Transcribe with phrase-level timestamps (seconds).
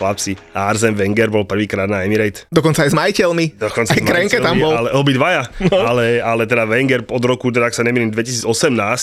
[0.00, 0.40] Chlapci.
[0.56, 2.48] A Arsene Wenger bol prvýkrát na Emirate.
[2.48, 3.60] Dokonca aj s majiteľmi.
[3.60, 4.72] Dokonca aj Krenke tam bol.
[4.72, 5.44] Ale obidvaja.
[5.68, 5.76] No.
[5.84, 8.48] Ale, ale teda Wenger od roku, teda ak sa nemýlim, 2018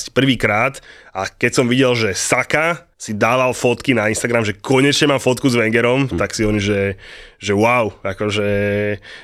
[0.09, 0.81] prvýkrát
[1.13, 5.45] a keď som videl, že Saka si dával fotky na Instagram, že konečne mám fotku
[5.45, 6.17] s Wengerom, hm.
[6.17, 6.97] tak si oni, že,
[7.37, 8.47] že wow, akože...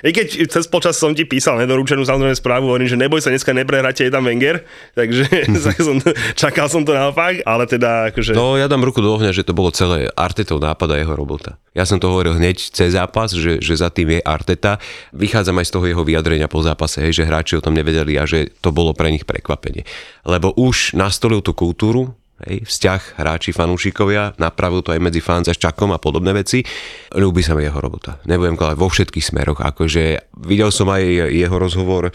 [0.06, 3.50] I keď cez počas som ti písal nedorúčenú samozrejme správu, hovorím, že neboj sa, dneska
[3.50, 4.62] neprehráte, je tam Wenger,
[4.98, 5.26] takže
[5.90, 5.98] som,
[6.38, 8.38] čakal som to naopak, ale teda akože...
[8.38, 11.58] No ja dám ruku do ohňa, že to bolo celé Artetov nápad a jeho robota.
[11.74, 14.78] Ja som to hovoril hneď cez zápas, že, že za tým je Arteta.
[15.10, 18.30] Vychádzam aj z toho jeho vyjadrenia po zápase, hej, že hráči o tom nevedeli a
[18.30, 19.82] že to bolo pre nich prekvapenie.
[20.22, 22.14] Lebo už nastolil tú kultúru,
[22.46, 26.62] hej, vzťah hráči, fanúšikovia, napravil to aj medzi fans a Čakom a podobné veci.
[27.10, 28.22] Ľúbi sa mi jeho robota.
[28.30, 31.02] Nebudem kladať vo všetkých smeroch, akože videl som aj
[31.34, 32.14] jeho rozhovor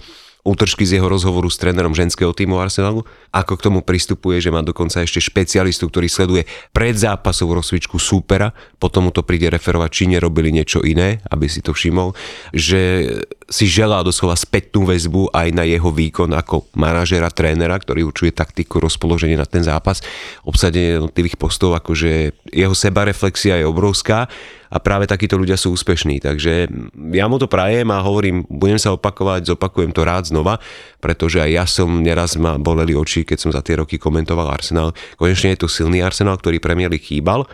[0.48, 4.64] útržky z jeho rozhovoru s trénerom ženského týmu Arsenalu, ako k tomu pristupuje, že má
[4.64, 10.04] dokonca ešte špecialistu, ktorý sleduje pred zápasovú rozcvičku súpera, potom mu to príde referovať, či
[10.08, 12.16] nerobili niečo iné, aby si to všimol,
[12.56, 13.12] že
[13.48, 18.80] si želá doslova spätnú väzbu aj na jeho výkon ako manažera, trénera, ktorý určuje taktiku,
[18.80, 20.00] rozpoloženie na ten zápas,
[20.44, 24.28] obsadenie jednotlivých postov, akože jeho sebareflexia je obrovská
[24.68, 26.20] a práve takíto ľudia sú úspešní.
[26.20, 26.68] Takže
[27.16, 30.60] ja mu to prajem a hovorím, budem sa opakovať, zopakujem to rád znova,
[31.00, 34.92] pretože aj ja som neraz ma boleli oči, keď som za tie roky komentoval Arsenal.
[35.16, 37.48] Konečne je tu silný Arsenal, ktorý Premier League chýbal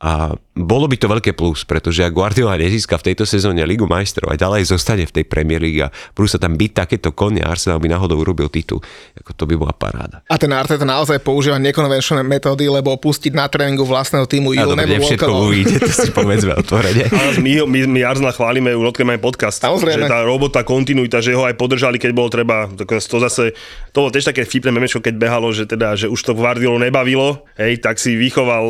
[0.00, 4.32] a bolo by to veľké plus, pretože ak Guardiola nezíska v tejto sezóne Ligu majstrov
[4.32, 7.84] a ďalej zostane v tej Premier League a budú sa tam byť takéto konia, Arsenal
[7.84, 8.80] by náhodou urobil titul,
[9.20, 10.24] ako to by bola paráda.
[10.24, 14.88] A ten Arteta naozaj používa nekonvenčné metódy, lebo pustiť na tréningu vlastného týmu ja, dobre,
[14.88, 17.12] všetko uvidíte, to si povedzme otvorene.
[17.44, 20.08] my, my, my Arsenal chválime, u Lotke máme podcast, Samozrejme.
[20.08, 23.52] že tá robota, kontinuita, že ho aj podržali, keď bolo treba, to zase,
[23.92, 27.44] to bolo tiež také vtipné memečko, keď behalo, že teda, že už to Guardiolu nebavilo,
[27.60, 28.64] hej, tak si vychoval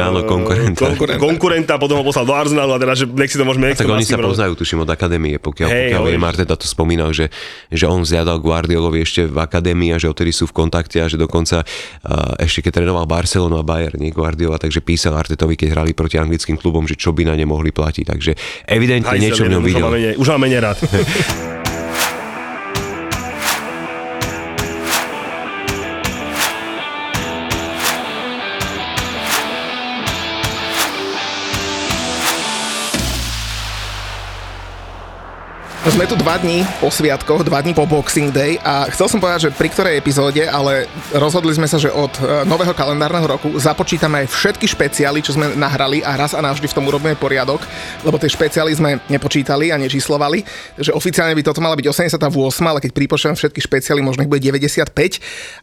[0.00, 1.18] Áno, konkurent konkurenta.
[1.18, 1.20] konkurenta.
[1.20, 3.72] konkurenta, potom ho poslal do Arsenalu a teda, že nech si to môžeme...
[3.72, 7.10] A tak oni sa poznajú, tuším, od akadémie, pokiaľ, hey, pokiaľ viem, Arteta to spomínal,
[7.10, 7.30] že,
[7.70, 11.20] že on zjadal Guardiolovi ešte v akadémii a že odtedy sú v kontakte a že
[11.20, 15.92] dokonca uh, ešte keď trénoval Barcelonu a Bayern, nie Guardiola, takže písal Artetovi, keď hrali
[15.92, 18.04] proti anglickým klubom, že čo by na ne mohli platiť.
[18.04, 18.32] Takže
[18.66, 19.88] evidentne Hej, niečo v ňom videl.
[20.16, 20.60] Už mám menej
[35.80, 39.48] Sme tu dva dní po sviatkoch, dva dní po Boxing Day a chcel som povedať,
[39.48, 40.84] že pri ktorej epizóde, ale
[41.16, 45.56] rozhodli sme sa, že od e, nového kalendárneho roku započítame aj všetky špeciály, čo sme
[45.56, 47.64] nahrali a raz a navždy v tom urobíme poriadok,
[48.04, 50.44] lebo tie špeciály sme nepočítali a nečíslovali,
[50.76, 52.28] že oficiálne by toto mala byť 88,
[52.60, 54.92] ale keď pripočujem všetky špeciály, možno ich bude 95,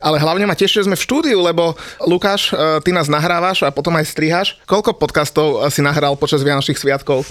[0.01, 1.77] ale hlavne ma teší, že sme v štúdiu, lebo
[2.09, 4.57] Lukáš, e, ty nás nahrávaš a potom aj strihaš.
[4.65, 7.21] Koľko podcastov si nahral počas Vianočných sviatkov?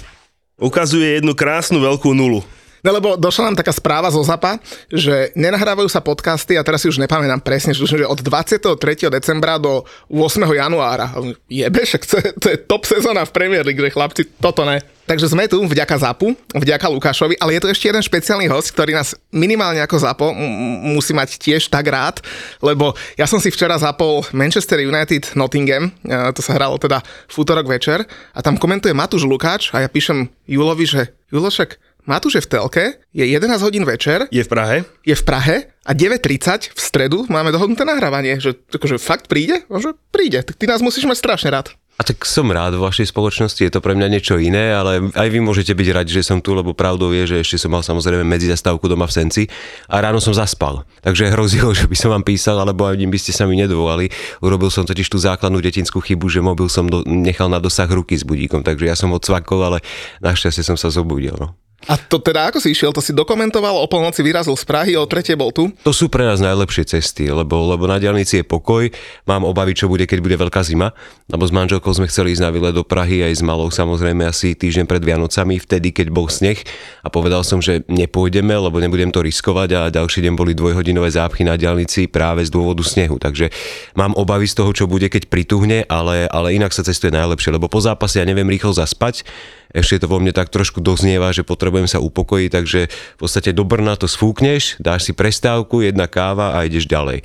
[0.55, 2.47] Ukazuje jednu krásnu veľkú nulu.
[2.85, 6.87] No lebo došla nám taká správa zo ZAPA, že nenahrávajú sa podcasty a teraz si
[6.89, 8.77] už nepamätám presne, že od 23.
[9.09, 10.43] decembra do 8.
[10.45, 11.13] januára.
[11.49, 14.77] Jebe, však to, to je top sezóna v Premier League, že chlapci, toto ne.
[15.07, 18.91] Takže sme tu vďaka ZAPu, vďaka Lukášovi, ale je tu ešte jeden špeciálny host, ktorý
[18.91, 22.19] nás minimálne ako ZAPO m- musí mať tiež tak rád,
[22.59, 25.95] lebo ja som si včera zapol Manchester United Nottingham,
[26.35, 28.03] to sa hralo teda v útorok večer
[28.35, 32.83] a tam komentuje Matúš Lukáč a ja píšem Julovi, že Julošek, Matúš je v telke,
[33.11, 34.31] je 11 hodín večer.
[34.31, 34.87] Je v Prahe.
[35.03, 39.67] Je v Prahe a 9.30 v stredu máme dohodnuté nahrávanie, že akože fakt príde?
[39.67, 41.75] No, že príde, tak ty nás musíš mať strašne rád.
[41.99, 45.27] A tak som rád v vašej spoločnosti, je to pre mňa niečo iné, ale aj
[45.27, 48.23] vy môžete byť radi, že som tu, lebo pravdou je, že ešte som mal samozrejme
[48.23, 49.43] medzizastávku doma v Senci
[49.91, 50.87] a ráno som zaspal.
[51.03, 54.07] Takže hrozilo, že by som vám písal, alebo ani by ste sa mi nedovolali.
[54.39, 58.15] Urobil som totiž tú základnú detinskú chybu, že mobil som do, nechal na dosah ruky
[58.15, 59.83] s budíkom, takže ja som odsvakol, ale
[60.23, 61.35] našťastie som sa zobudil.
[61.35, 61.66] No.
[61.85, 62.89] A to teda ako si išiel?
[62.89, 65.69] To si dokumentoval, o polnoci vyrazil z Prahy, o tretie bol tu?
[65.85, 68.89] To sú pre nás najlepšie cesty, lebo, lebo na diálnici je pokoj,
[69.29, 70.97] mám obavy, čo bude, keď bude veľká zima,
[71.29, 74.57] lebo s manželkou sme chceli ísť na výlet do Prahy aj s malou samozrejme asi
[74.57, 76.59] týždeň pred Vianocami, vtedy, keď bol sneh
[77.05, 81.45] a povedal som, že nepôjdeme, lebo nebudem to riskovať a ďalší deň boli dvojhodinové zápchy
[81.45, 83.53] na diálnici práve z dôvodu snehu, takže
[83.93, 87.69] mám obavy z toho, čo bude, keď prituhne, ale, ale inak sa cestuje najlepšie, lebo
[87.69, 89.23] po zápase ja neviem rýchlo zaspať,
[89.71, 93.67] ešte to vo mne tak trošku doznieva, že potrebujem sa upokojiť, takže v podstate do
[93.67, 97.23] Brna to sfúkneš, dáš si prestávku, jedna káva a ideš ďalej.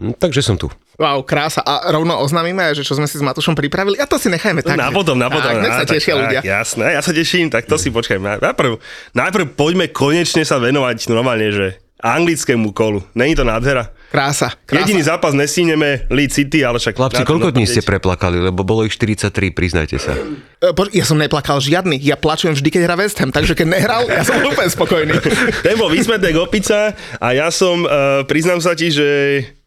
[0.00, 0.72] Hm, takže som tu.
[1.00, 1.64] Wow, krása.
[1.64, 3.96] A rovno oznámime, že čo sme si s Matušom pripravili.
[3.96, 4.76] A to si nechajme tak.
[4.76, 5.48] Na potom, na potom.
[5.48, 6.40] Tak, nech sa tak, tešia tak, ľudia.
[6.44, 8.40] Jasné, ja sa teším, tak to si počkajme.
[8.40, 8.72] Najprv,
[9.16, 11.66] najprv poďme konečne sa venovať normálne, že
[12.04, 13.00] anglickému kolu.
[13.16, 13.88] Není to nádhera?
[14.12, 14.52] Krása.
[14.68, 14.84] krása.
[14.84, 16.92] Jediný zápas nesíneme Leeds City, ale však...
[16.92, 20.12] Chlapci, koľko dní ste preplakali, lebo bolo ich 43, priznajte sa.
[20.60, 21.96] E, Ja som neplakal žiadny.
[21.96, 25.16] Ja plačujem vždy, keď hrá West Ham, takže keď nehral, ja som úplne spokojný.
[25.64, 29.08] Ten bol vysmetek opica a ja som, uh, priznám sa ti, že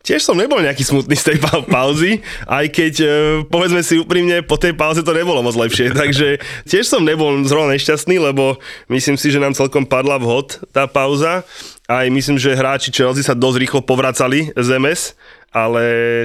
[0.06, 3.10] tiež som nebol nejaký smutný z tej pa- pauzy, aj keď, uh,
[3.50, 6.38] povedzme si úprimne, po tej pauze to nebolo moc lepšie, takže
[6.70, 8.62] tiež som nebol zrovna nešťastný, lebo
[8.94, 11.42] myslím si, že nám celkom padla vhod tá pauza.
[11.86, 15.14] Aj myslím, že hráči Chelsea sa dosť rýchlo povracali z MS,
[15.54, 15.84] ale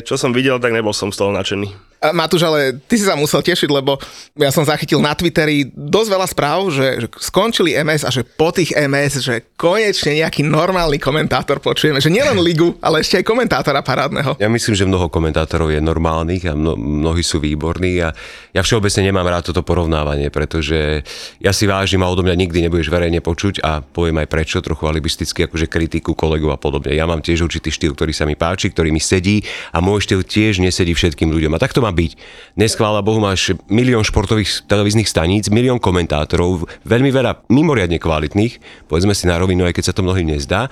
[0.09, 1.90] čo som videl, tak nebol som z toho nadšený.
[2.01, 4.01] Matúš, ale ty si sa musel tešiť, lebo
[4.41, 8.49] ja som zachytil na Twitteri dosť veľa správ, že, že skončili MS a že po
[8.49, 12.01] tých MS, že konečne nejaký normálny komentátor počujeme.
[12.01, 14.41] Že nielen ligu, ale ešte aj komentátora parádneho.
[14.41, 18.17] Ja myslím, že mnoho komentátorov je normálnych a mno, mnohí sú výborní a
[18.57, 21.05] ja všeobecne nemám rád toto porovnávanie, pretože
[21.37, 24.89] ja si vážim a odo mňa nikdy nebudeš verejne počuť a poviem aj prečo, trochu
[24.89, 26.97] alibisticky, akože kritiku kolegov a podobne.
[26.97, 29.45] Ja mám tiež určitý štýl, ktorý sa mi páči, ktorý mi sedí
[29.77, 31.53] a môj štýl tiež nesedí všetkým ľuďom.
[31.53, 32.15] A tak to má byť.
[32.55, 39.11] Dnes, chvála Bohu, máš milión športových televíznych staníc, milión komentátorov, veľmi veľa mimoriadne kvalitných, povedzme
[39.11, 40.71] si na rovinu, aj keď sa to mnohým nezdá.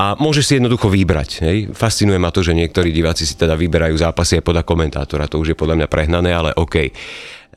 [0.00, 1.30] A môžeš si jednoducho vybrať.
[1.44, 1.58] Hej.
[1.76, 5.28] Fascinuje ma to, že niektorí diváci si teda vyberajú zápasy aj podľa komentátora.
[5.28, 6.88] To už je podľa mňa prehnané, ale OK.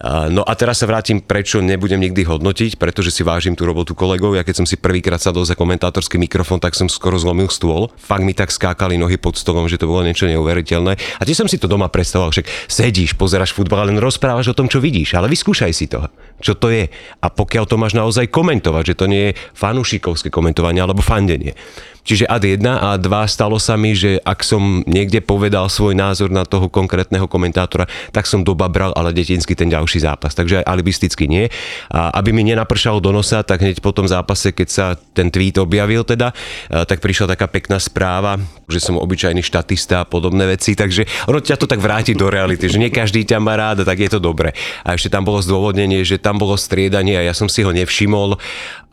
[0.01, 4.33] No a teraz sa vrátim, prečo nebudem nikdy hodnotiť, pretože si vážim tú robotu kolegov.
[4.33, 7.93] Ja keď som si prvýkrát sadol za komentátorský mikrofón, tak som skoro zlomil stôl.
[7.95, 10.97] Fakt mi tak skákali nohy pod stolom, že to bolo niečo neuveriteľné.
[10.97, 14.65] A tiež som si to doma predstavoval, však sedíš, pozeráš futbal, len rozprávaš o tom,
[14.67, 16.03] čo vidíš, ale vyskúšaj si to,
[16.43, 16.91] čo to je.
[17.23, 21.55] A pokiaľ to máš naozaj komentovať, že to nie je fanúšikovské komentovanie alebo fandenie.
[22.03, 26.27] Čiže ad 1 a 2 stalo sa mi, že ak som niekde povedal svoj názor
[26.35, 30.35] na toho konkrétneho komentátora, tak som dobabral, ale detinsky ten ďalší zápas.
[30.35, 31.47] Takže aj alibisticky nie.
[31.87, 34.85] A aby mi nenapršalo do nosa, tak hneď po tom zápase, keď sa
[35.15, 36.35] ten tweet objavil teda,
[36.67, 38.35] tak prišla taká pekná správa,
[38.67, 42.67] že som obyčajný štatista a podobné veci, takže ono ťa to tak vráti do reality,
[42.67, 44.51] že nie každý ťa má rád, tak je to dobre.
[44.83, 48.37] A ešte tam bolo zdôvodnenie, že tam bolo striedanie a ja som si ho nevšimol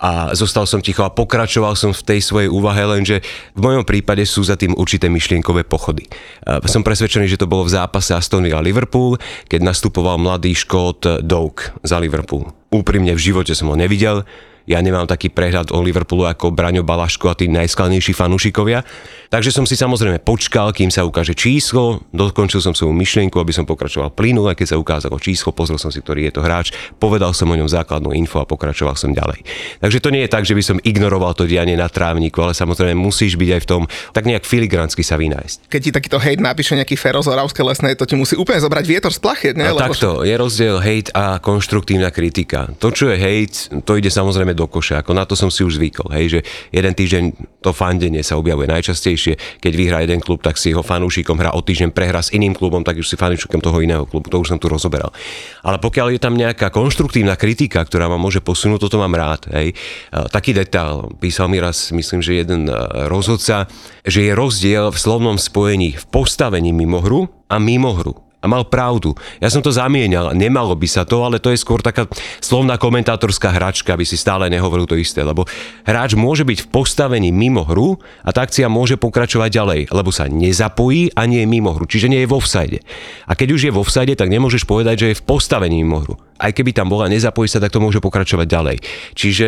[0.01, 3.21] a zostal som ticho a pokračoval som v tej svojej úvahe, lenže
[3.53, 6.09] v mojom prípade sú za tým určité myšlienkové pochody.
[6.45, 11.05] A Som presvedčený, že to bolo v zápase Aston Villa Liverpool, keď nastupoval mladý Škót
[11.21, 12.49] Doak za Liverpool.
[12.73, 14.23] Úprimne v živote som ho nevidel,
[14.69, 18.85] ja nemám taký prehľad o Liverpoolu ako Braňo Balaško a tí najskladnejší fanúšikovia.
[19.31, 23.63] Takže som si samozrejme počkal, kým sa ukáže číslo, dokončil som svoju myšlienku, aby som
[23.63, 27.47] pokračoval plynule, keď sa ukázalo číslo, pozrel som si, ktorý je to hráč, povedal som
[27.47, 29.47] o ňom základnú info a pokračoval som ďalej.
[29.79, 32.91] Takže to nie je tak, že by som ignoroval to dianie na trávniku, ale samozrejme
[32.91, 33.81] musíš byť aj v tom
[34.11, 35.71] tak nejak filigransky sa vynájsť.
[35.71, 39.15] Keď ti takýto hejt napíše nejaký Fero z lesnej, to ti musí úplne zobrať vietor
[39.15, 39.71] z plachiet, ne?
[39.71, 42.67] A takto, je rozdiel hejt a konštruktívna kritika.
[42.83, 44.99] To, čo je hejt, to ide samozrejme do koša.
[44.99, 46.11] Ako na to som si už zvykol.
[46.11, 46.39] Hej, že
[46.75, 47.23] jeden týždeň
[47.63, 49.20] to fandenie sa objavuje najčastejšie.
[49.61, 52.81] Keď vyhrá jeden klub, tak si ho fanúšikom hrá o týždeň prehrá s iným klubom,
[52.81, 54.27] tak už si fanúšikom toho iného klubu.
[54.33, 55.13] To už som tu rozoberal.
[55.61, 59.45] Ale pokiaľ je tam nejaká konštruktívna kritika, ktorá ma môže posunúť, toto mám rád.
[59.53, 59.77] Hej.
[60.09, 61.11] A Taký detail.
[61.19, 62.73] Písal mi raz, myslím, že jeden e,
[63.11, 63.67] rozhodca,
[64.07, 68.30] že je rozdiel v slovnom spojení v postavení mimo hru a mimo hru.
[68.41, 69.13] A mal pravdu.
[69.37, 70.33] Ja som to zamienal.
[70.33, 72.09] Nemalo by sa to, ale to je skôr taká
[72.41, 75.21] slovná komentátorská hračka, aby si stále nehovoril to isté.
[75.21, 75.45] Lebo
[75.85, 80.25] hráč môže byť v postavení mimo hru a tá akcia môže pokračovať ďalej, lebo sa
[80.25, 81.85] nezapojí a nie je mimo hru.
[81.85, 82.81] Čiže nie je vo offside.
[83.29, 86.17] A keď už je vo offside, tak nemôžeš povedať, že je v postavení mimo hru.
[86.41, 88.77] Aj keby tam bola, nezapojí sa, tak to môže pokračovať ďalej.
[89.13, 89.47] Čiže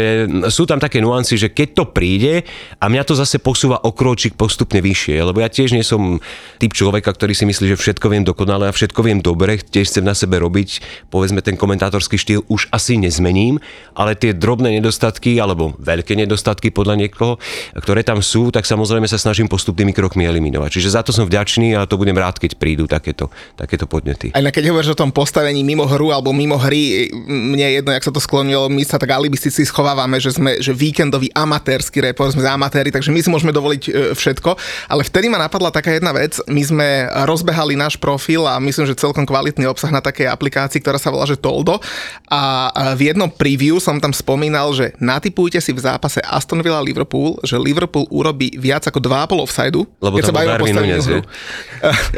[0.54, 2.46] sú tam také nuancy, že keď to príde
[2.78, 3.90] a mňa to zase posúva o
[4.38, 6.22] postupne vyššie, lebo ja tiež nie som
[6.62, 10.06] typ človeka, ktorý si myslí, že všetko viem dokonale a všetko viem dobre, tiež chcem
[10.06, 13.64] na sebe robiť, povedzme ten komentátorský štýl už asi nezmením,
[13.96, 17.40] ale tie drobné nedostatky alebo veľké nedostatky podľa niekoho,
[17.80, 20.70] ktoré tam sú, tak samozrejme sa snažím postupnými krokmi eliminovať.
[20.78, 24.36] Čiže za to som vďačný a to budem rád, keď prídu takéto, takéto podnety.
[24.36, 26.83] Aj keď hovoríš o tom postavení mimo hru alebo mimo hry,
[27.28, 30.72] mne je jedno, jak sa to sklonilo, my sa tak alibisticky schovávame, že sme že
[30.72, 34.56] víkendový amatérsky repor, sme amatéri, takže my si môžeme dovoliť e, všetko,
[34.88, 36.88] ale vtedy ma napadla taká jedna vec, my sme
[37.28, 41.28] rozbehali náš profil a myslím, že celkom kvalitný obsah na takej aplikácii, ktorá sa volá
[41.28, 41.84] že Toldo
[42.32, 47.36] a v jednom preview som tam spomínal, že natipujte si v zápase Aston Villa Liverpool,
[47.44, 51.20] že Liverpool urobí viac ako 2,5 offside Lebo bol Darwin Núñez, je?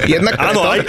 [0.14, 0.80] Jednak preto, aj.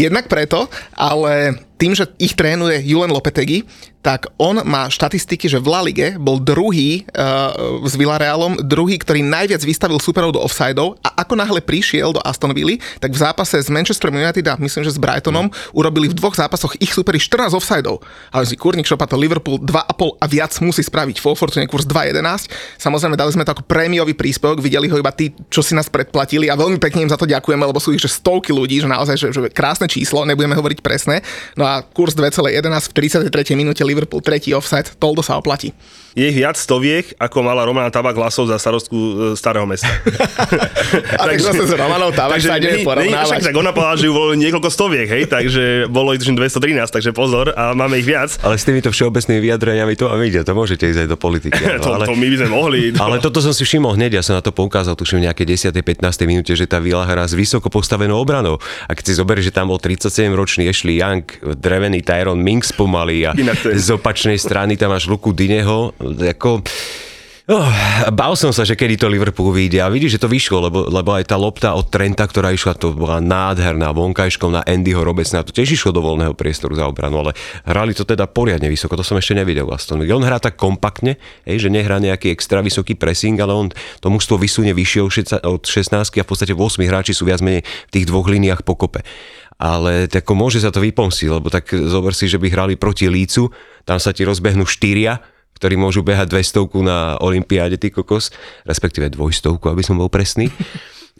[0.00, 3.68] jednak preto, ale tým, že ich trénuje Julen Lopetegui,
[4.04, 9.24] tak on má štatistiky, že v La Lige bol druhý uh, s Villarealom, druhý, ktorý
[9.24, 13.56] najviac vystavil superov do offsideov a ako náhle prišiel do Aston Villa, tak v zápase
[13.56, 17.56] s Manchester United a myslím, že s Brightonom urobili v dvoch zápasoch ich superi 14
[17.56, 18.04] offsideov.
[18.28, 21.24] Ale si kurník šopa to Liverpool 2,5 a viac musí spraviť.
[21.24, 22.52] Vo Fortune kurz 2,11.
[22.76, 26.52] Samozrejme, dali sme to ako prémiový príspevok, videli ho iba tí, čo si nás predplatili
[26.52, 29.16] a veľmi pekne im za to ďakujeme, lebo sú ich že stovky ľudí, že naozaj
[29.16, 31.24] že, že krásne číslo, nebudeme hovoriť presne.
[31.56, 32.92] No a kurz 2,11 v
[33.32, 33.56] 33.
[33.56, 35.70] minúte Liverpool tretí offside, toldo sa oplatí.
[36.14, 39.90] Je ich viac stoviek, ako mala Romana Tabak hlasov za starostku e, starého mesta.
[41.20, 43.42] a takže zase s Romanou Tabak sa ideme porovnávať.
[43.42, 47.10] Však, tak ona povedala, že ju bolo niekoľko stoviek, hej, takže bolo ich 213, takže
[47.10, 48.38] pozor a máme ich viac.
[48.46, 51.60] Ale s týmito všeobecnými vyjadreniami to vám ide, to môžete ísť aj do politiky.
[51.82, 52.78] to, ale, to my by sme mohli.
[52.94, 52.98] To.
[53.02, 55.82] Ale toto som si všimol hneď, ja som na to poukázal, tuším v nejakej 10.
[55.82, 56.30] 15.
[56.30, 58.62] minúte, že tá Vila hrá s vysoko postavenou obranou.
[58.86, 61.26] A keď si zoberieš, že tam bol 37-ročný Ashley Young,
[61.58, 63.34] drevený Tyron Minks pomaly a
[63.84, 66.64] z opačnej strany tam máš Luku Dineho, ako
[67.44, 67.68] Oh,
[68.08, 69.84] bál som sa, že kedy to Liverpool vyjde.
[69.84, 72.96] A vidíš, že to vyšlo, lebo, lebo aj tá lopta od Trenta, ktorá išla, to
[72.96, 77.36] bola nádherná vonkajškom na Andyho Robesna, to tiež išlo do voľného priestoru za obranu, ale
[77.68, 81.60] hrali to teda poriadne vysoko, to som ešte nevidel Aston On hrá tak kompaktne, hej,
[81.60, 83.68] že nehrá nejaký extra vysoký pressing, ale on
[84.00, 87.92] to mužstvo vysunie vyššie od 16 a v podstate 8 hráči sú viac menej v
[87.92, 89.04] tých dvoch líniách pokope
[89.64, 93.48] ale tako môže sa to vypomstiť, lebo tak zober si, že by hrali proti Lícu,
[93.88, 95.24] tam sa ti rozbehnú štyria,
[95.56, 98.28] ktorí môžu behať 200 na Olympiáde, ty kokos,
[98.68, 100.52] respektíve dvojstovku, aby som bol presný.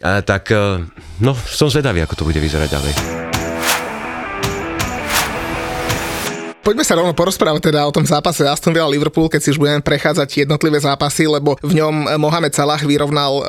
[0.05, 0.85] A, tak e,
[1.25, 3.34] no, som zvedavý, ako to bude vyzerať ďalej.
[6.64, 9.85] Poďme sa rovno porozprávať teda o tom zápase Aston Villa Liverpool, keď si už budeme
[9.85, 13.44] prechádzať jednotlivé zápasy, lebo v ňom Mohamed Salah vyrovnal uh,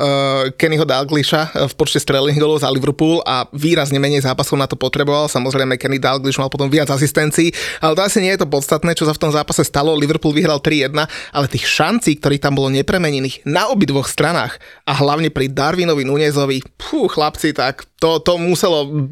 [0.52, 5.32] Kennyho Dalglisha v počte strelených golov za Liverpool a výrazne menej zápasov na to potreboval.
[5.32, 9.08] Samozrejme Kenny Dalglish mal potom viac asistencií, ale to asi nie je to podstatné, čo
[9.08, 9.96] sa v tom zápase stalo.
[9.96, 15.32] Liverpool vyhral 3-1, ale tých šancí, ktorých tam bolo nepremenených na obidvoch stranách a hlavne
[15.32, 19.08] pri Darwinovi Nunezovi, pú, chlapci, tak to, to muselo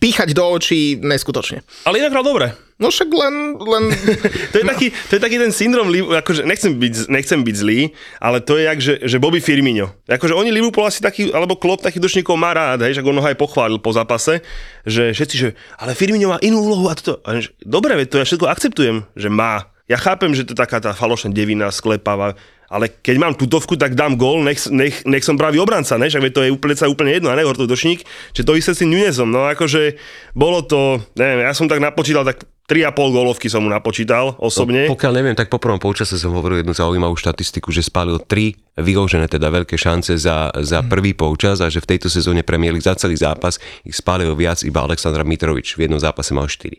[0.00, 1.60] píchať do očí neskutočne.
[1.84, 2.56] Ale inak hral dobre.
[2.80, 3.60] No však len...
[3.60, 3.84] len...
[4.52, 7.92] to, je taký, to je taký ten syndrom, akože nechcem byť, nechcem byť zlý,
[8.24, 9.92] ale to je jak, že, že Bobby Firmino.
[10.08, 13.28] Akože oni Liverpool asi taký, alebo Klopp takých dočníkov má rád, hej, že on ho
[13.28, 14.40] aj pochválil po zápase,
[14.88, 17.20] že všetci, že ale Firmino má inú úlohu a toto.
[17.28, 19.68] A že, dobre, to ja všetko akceptujem, že má.
[19.84, 22.38] Ja chápem, že to je taká tá falošná devina, sklepáva,
[22.70, 26.06] ale keď mám tutovku, tak dám gól, nech, nech, nech som pravý obranca, ne?
[26.06, 29.26] Však to je úplne, úplne jedno, a ne, došník, že to isté s tým Nunezom,
[29.26, 29.98] no akože
[30.38, 34.86] bolo to, neviem, ja som tak napočítal, tak 3,5 gólovky som mu napočítal osobne.
[34.86, 38.78] No, pokiaľ neviem, tak po prvom polčase som hovoril jednu zaujímavú štatistiku, že spálil 3
[38.78, 40.86] vyložené teda veľké šance za, za mhm.
[40.86, 44.86] prvý polčas a že v tejto sezóne premieli za celý zápas ich spálil viac iba
[44.86, 45.74] Aleksandra Mitrovič.
[45.74, 46.78] V jednom zápase mal 4.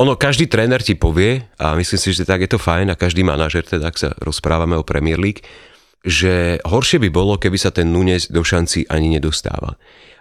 [0.00, 3.20] Ono, každý tréner ti povie, a myslím si, že tak je to fajn, a každý
[3.20, 5.44] manažer, teda ak sa rozprávame o Premier League,
[6.00, 9.76] že horšie by bolo, keby sa ten Nunes do šanci ani nedostával.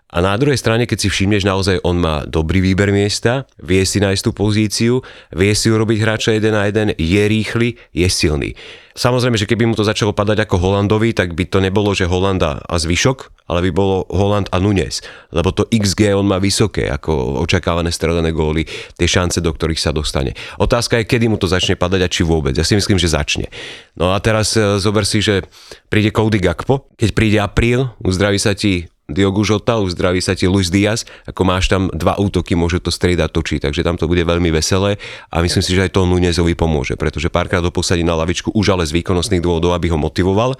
[0.10, 4.02] A na druhej strane, keď si všimneš, naozaj on má dobrý výber miesta, vie si
[4.02, 4.94] nájsť tú pozíciu,
[5.30, 8.58] vie si urobiť hráča jeden na jeden, je rýchly, je silný.
[8.98, 12.58] Samozrejme, že keby mu to začalo padať ako Holandovi, tak by to nebolo, že Holanda
[12.66, 15.06] a zvyšok, ale by bolo Holand a Nunes.
[15.30, 18.66] Lebo to XG on má vysoké, ako očakávané stredané góly,
[18.98, 20.34] tie šance, do ktorých sa dostane.
[20.58, 22.58] Otázka je, kedy mu to začne padať a či vôbec.
[22.58, 23.48] Ja si myslím, že začne.
[23.94, 25.48] No a teraz e, zober si, že
[25.88, 30.70] príde Cody Gakpo, keď príde apríl, uzdraví sa ti Diogo Žota, uzdraví sa ti Luis
[30.70, 34.54] Diaz, ako máš tam dva útoky, môže to striedať točiť, takže tam to bude veľmi
[34.54, 35.02] veselé
[35.34, 38.78] a myslím si, že aj to Nunezovi pomôže, pretože párkrát ho posadí na lavičku už
[38.78, 40.56] ale z výkonnostných dôvodov, aby ho motivoval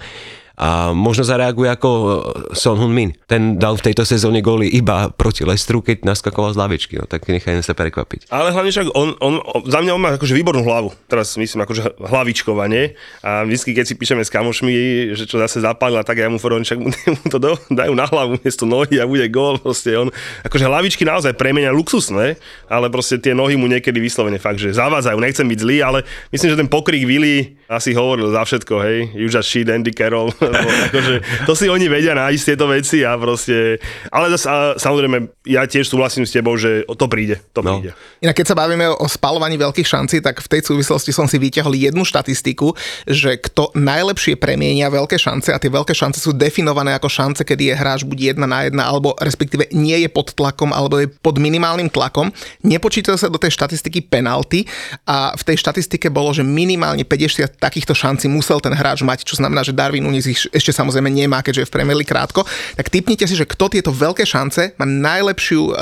[0.60, 2.08] a možno zareaguje ako e,
[2.52, 3.16] Son Hun Min.
[3.24, 7.24] Ten dal v tejto sezóne góly iba proti Lestru, keď naskakoval z lavičky, no tak
[7.24, 8.28] nechajme sa prekvapiť.
[8.28, 11.96] Ale hlavne však on, on, za mňa on má akože výbornú hlavu, teraz myslím akože
[11.96, 12.92] hlavičkovanie.
[13.24, 14.72] A vždy, keď si píšeme s kamošmi,
[15.16, 16.78] že čo zase zapadla, tak ja mu forovím, však
[17.16, 20.12] mu to do, dajú na hlavu miesto nohy a bude gól, proste on,
[20.44, 22.36] akože hlavičky naozaj premenia luxusné,
[22.68, 25.98] ale proste tie nohy mu niekedy vyslovene fakt, že zavádzajú, nechcem byť zlý, ale
[26.36, 31.14] myslím, že ten pokrik Willy asi hovoril za všetko, hej, just shit Andy Carroll, akože,
[31.48, 33.78] to si oni vedia nájsť tieto veci a proste,
[34.10, 37.78] ale zase, a samozrejme, ja tiež súhlasím s tebou, že to príde, to no.
[37.78, 37.96] príde.
[38.20, 41.76] Inak keď sa bavíme o spalovaní veľkých šancí, tak v tej súvislosti som si vyťahol
[41.76, 42.74] jednu štatistiku,
[43.08, 47.72] že kto najlepšie premienia veľké šance a tie veľké šance sú definované ako šance, kedy
[47.72, 51.36] je hráč buď jedna na jedna, alebo respektíve nie je pod tlakom, alebo je pod
[51.40, 52.32] minimálnym tlakom.
[52.64, 54.64] Nepočítajú sa do tej štatistiky penalty
[55.04, 59.36] a v tej štatistike bolo, že minimálne 50 takýchto šancí musel ten hráč mať, čo
[59.36, 62.08] znamená, že Darwin u nich ich ich ešte samozrejme nemá, keďže je v Premier League
[62.08, 65.74] krátko, tak typnite si, že kto tieto veľké šance má najlepšiu uh,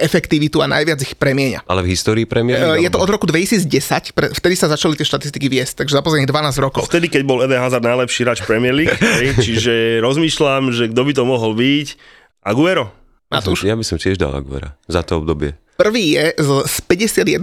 [0.00, 1.68] efektivitu a najviac ich premieňa.
[1.68, 4.96] Ale v histórii Premier Uh, League, je to od roku 2010, pre, vtedy sa začali
[4.96, 6.88] tie štatistiky viesť, takže za posledných 12 rokov.
[6.88, 11.12] Vtedy, keď bol Eden Hazard najlepší hráč Premier League, hej, čiže rozmýšľam, že kto by
[11.12, 11.88] to mohol byť.
[12.44, 12.92] Aguero?
[13.30, 13.62] Matúš?
[13.62, 15.54] Ja by som tiež dal Aguera za to obdobie.
[15.80, 17.40] Prvý je s, s 51%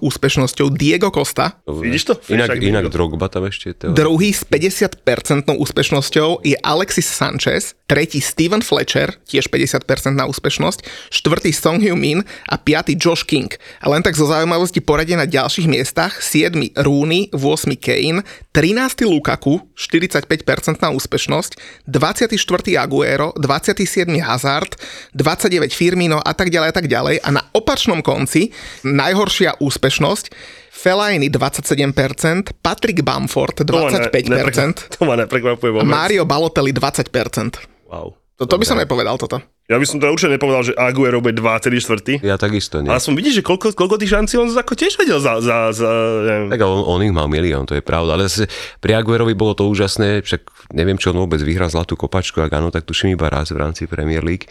[0.00, 2.14] úspešnosťou Diego Costa, Vidíš to?
[2.32, 2.88] Inak, inak.
[2.88, 3.76] Drogba tam ešte.
[3.76, 3.92] To...
[3.92, 11.56] druhý s 50% úspešnosťou je Alexis Sanchez, tretí Steven Fletcher, tiež 50% na úspešnosť, štvrtý
[11.56, 13.48] Song Heung-min a piatý Josh King.
[13.80, 16.52] A len tak zo zaujímavosti poradie na ďalších miestach, 7.
[16.76, 17.72] Rooney, 8.
[17.80, 18.20] Kane,
[18.52, 19.08] 13.
[19.08, 21.56] Lukaku, 45% na úspešnosť,
[21.88, 22.36] 24.
[22.76, 24.04] Aguero, 27.
[24.20, 24.76] Hazard,
[25.16, 27.24] 29 Firmino a tak ďalej a tak ďalej.
[27.24, 28.52] A na opačnom konci
[28.84, 30.28] najhoršia úspešnosť
[30.68, 35.82] Fellaini 27%, Patrick Bamford To ma ne- 25%, neprekvap- To ma neprekvapuje.
[35.82, 37.77] Mario Balotelli 20%.
[37.88, 38.20] Wow.
[38.38, 39.42] To, to by som nepovedal toto.
[39.66, 42.22] Ja by som teda určite nepovedal, že Aguero bude 24.
[42.22, 42.86] Ja takisto nie.
[42.86, 45.90] Ale som vidíš, že koľko, koľko tých šancí on ako tiež vedel za, za, za
[46.22, 46.48] neviem.
[46.54, 48.14] Tak on, on ich mal milión, to je pravda.
[48.14, 48.46] Ale zase
[48.78, 52.70] pri Aguerovi bolo to úžasné, však neviem, či on vôbec vyhral zlatú kopačku, ak áno,
[52.70, 54.46] tak tuším iba raz v rámci Premier League.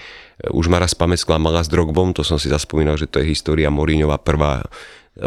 [0.52, 3.72] Už ma raz pamäť sklamala s Drogbom, to som si zaspomínal, že to je história
[3.72, 4.68] Mourinhova prvá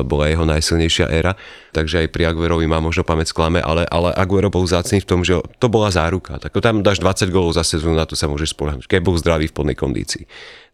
[0.06, 1.34] bola jeho najsilnejšia éra,
[1.74, 5.20] takže aj pri Aguerovi má možno pamäť sklame, ale, ale Aguero bol zácný v tom,
[5.26, 6.38] že to bola záruka.
[6.38, 9.50] Tak tam dáš 20 gólov za sezónu, na to sa môžeš spoľahnúť, keď bol zdravý
[9.50, 10.24] v plnej kondícii.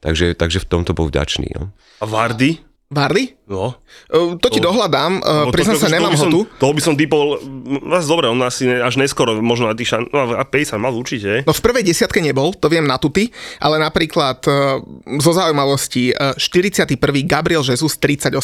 [0.04, 1.49] Takže, takže v tomto bol vďačný.
[1.56, 1.73] No.
[2.00, 2.61] A Vardy?
[2.87, 3.35] Vardy?
[3.46, 3.78] No.
[4.08, 6.40] Uh, to ti dohľadám, uh, Lebo priznám to- sa, to nemám ho tu.
[6.52, 7.38] Toho by som typol,
[7.86, 10.90] vás dobre, on asi ne, až neskoro, možno na tých šan, no a 50 mal
[10.90, 11.42] určite.
[11.42, 14.82] No v prvej desiatke nebol, to viem na tuty, ale napríklad uh,
[15.16, 16.98] zo zaujímavosti uh, 41.
[17.22, 18.34] Gabriel Jesus 38%,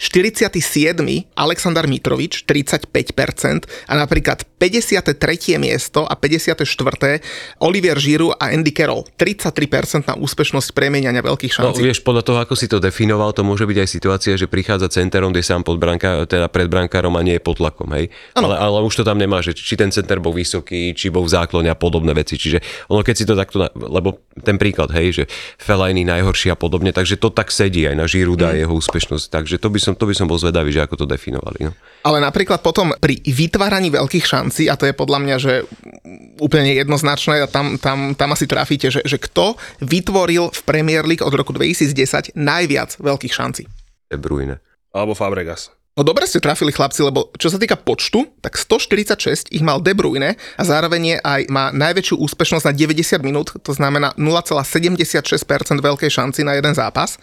[0.00, 0.96] 47.
[1.34, 2.88] Alexander Mitrovič 35%
[3.84, 5.12] a napríklad 53.
[5.56, 6.64] miesto a 54.
[7.60, 11.80] Olivier Giroud a Andy Carroll 33% na úspešnosť premieňania veľkých No šancí.
[11.82, 15.34] vieš, podľa toho, ako si to definoval, to môže byť aj situácia, že prichádza centerom,
[15.34, 18.06] kde sám pod branká, teda pred brankárom a nie je pod tlakom, hej.
[18.38, 21.34] Ale, ale už to tam nemá, že či ten center bol vysoký, či bol v
[21.34, 22.38] záklone a podobné veci.
[22.38, 25.24] Čiže ono, keď si to takto, na, lebo ten príklad, hej, že
[25.58, 29.26] Fellaini najhorší a podobne, takže to tak sedí aj na Žiruda a jeho úspešnosť.
[29.26, 31.66] Takže to by som, to by som bol zvedavý, že ako to definovali.
[31.66, 31.72] No.
[32.06, 35.52] Ale napríklad potom pri vytváraní veľkých šancí, a to je podľa mňa, že
[36.38, 41.24] úplne jednoznačné, a tam, tam, tam asi trafíte, že, že kto vytvoril v Premier League
[41.24, 43.79] od roku 2010 najviac veľkých šancí.
[44.10, 44.58] De Bruyne.
[44.90, 45.70] Alebo Fabregas.
[45.98, 49.90] No dobre ste trafili chlapci, lebo čo sa týka počtu, tak 146 ich mal De
[49.90, 55.34] Bruyne a zároveň je aj má najväčšiu úspešnosť na 90 minút, to znamená 0,76%
[55.82, 57.18] veľkej šanci na jeden zápas.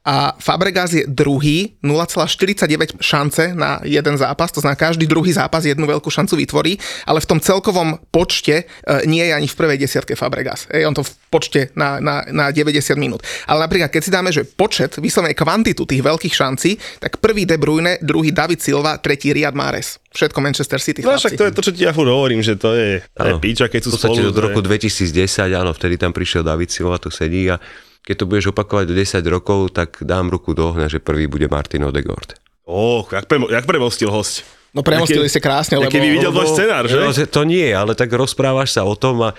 [0.00, 5.84] A Fabregas je druhý, 0,49 šance na jeden zápas, to znamená každý druhý zápas jednu
[5.84, 10.16] veľkú šancu vytvorí, ale v tom celkovom počte e, nie je ani v prvej desiatke
[10.16, 10.64] Fabregas.
[10.72, 13.22] Ej, on to v počte na, na, na 90 minút.
[13.46, 17.54] Ale napríklad, keď si dáme, že počet, vyslovene kvantitu tých veľkých šancí, tak prvý De
[17.54, 20.02] Bruyne, druhý David Silva, tretí Riyad Mahrez.
[20.10, 21.06] Všetko Manchester City.
[21.06, 23.34] No však to je to, čo ti ja furt hovorím, že to je, to je
[23.38, 24.26] píča, keď sú spolu.
[24.26, 25.06] od to roku 2010,
[25.54, 27.62] áno, vtedy tam prišiel David Silva, tu sedí a
[28.02, 31.46] keď to budeš opakovať do 10 rokov, tak dám ruku do ohňa, že prvý bude
[31.46, 32.34] Martin Odegaard.
[32.66, 34.42] Ó, jak, pre, jak premostil host.
[34.70, 35.90] No premostili ste krásne, lebo...
[35.90, 36.98] Keby videl tvoj scenár, že?
[36.98, 39.34] No, to nie, ale tak rozprávaš sa o tom a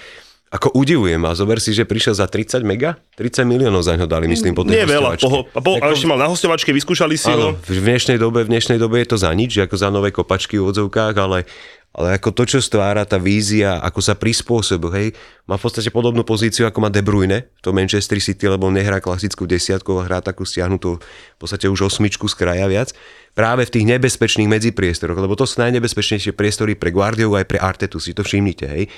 [0.52, 3.00] ako udivujem a zober si, že prišiel za 30 mega?
[3.16, 5.16] 30 miliónov za ňo dali, myslím, po tej Nie veľa.
[5.16, 5.24] hostovačke.
[5.26, 7.58] Po, a, po, a Ako- ešte mal na hostovačke, vyskúšali si Áno, ho.
[7.58, 10.68] v dnešnej dobe, v dnešnej dobe je to za nič, ako za nové kopačky v
[10.68, 11.48] odzovkách, ale,
[11.92, 15.08] ale ako to, čo stvára tá vízia, ako sa prispôsobil, hej,
[15.46, 18.76] má v podstate podobnú pozíciu, ako má De Bruyne v tom Manchester City, lebo on
[18.76, 22.92] nehrá klasickú desiatku, ale hrá takú stiahnutú v podstate už osmičku z kraja viac.
[23.32, 27.96] Práve v tých nebezpečných medzipriestoroch, lebo to sú najnebezpečnejšie priestory pre Guardiovu aj pre Artetu,
[27.96, 28.92] si to všimnite, hej.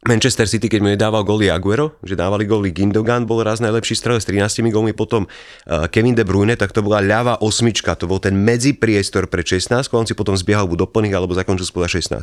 [0.00, 4.24] Manchester City, keď mu nedával góly Aguero, že dávali góly Gindogan, bol raz najlepší strelec
[4.24, 8.16] s 13 gólmi, potom uh, Kevin De Bruyne, tak to bola ľavá osmička, to bol
[8.16, 12.16] ten medzipriestor pre 16, on si potom zbiehal buď do plných alebo zakončil spoda 16.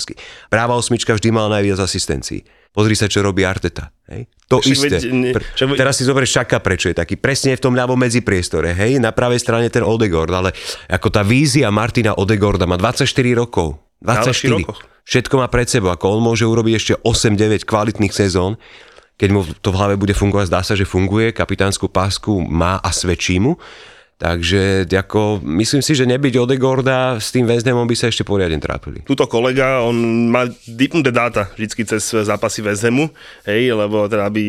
[0.50, 2.42] Práva osmička vždy mala najviac asistencií.
[2.74, 3.94] Pozri sa, čo robí Arteta.
[4.10, 4.26] Hej.
[4.50, 4.98] To Však isté.
[5.14, 7.14] ne- však Teraz si zoberieš Šaka, prečo je taký.
[7.14, 8.74] Presne v tom ľavom medzipriestore.
[8.74, 10.50] Hej, na pravej strane ten Odegord, ale
[10.90, 13.06] ako tá vízia Martina Odegorda má 24
[13.38, 13.78] rokov.
[14.02, 14.66] 24.
[14.66, 14.97] rokoch.
[15.08, 18.60] Všetko má pred sebou, ako on môže urobiť ešte 8-9 kvalitných sezón,
[19.16, 22.92] keď mu to v hlave bude fungovať, zdá sa, že funguje, kapitánsku pásku má a
[22.92, 23.56] svedčí mu,
[24.18, 29.06] Takže ako, myslím si, že nebyť Odegorda s tým Hamom by sa ešte poriadne trápili.
[29.06, 29.94] Tuto kolega, on
[30.34, 33.14] má dipnuté dáta vždycky cez zápasy Hamu,
[33.46, 34.46] hej, lebo teda by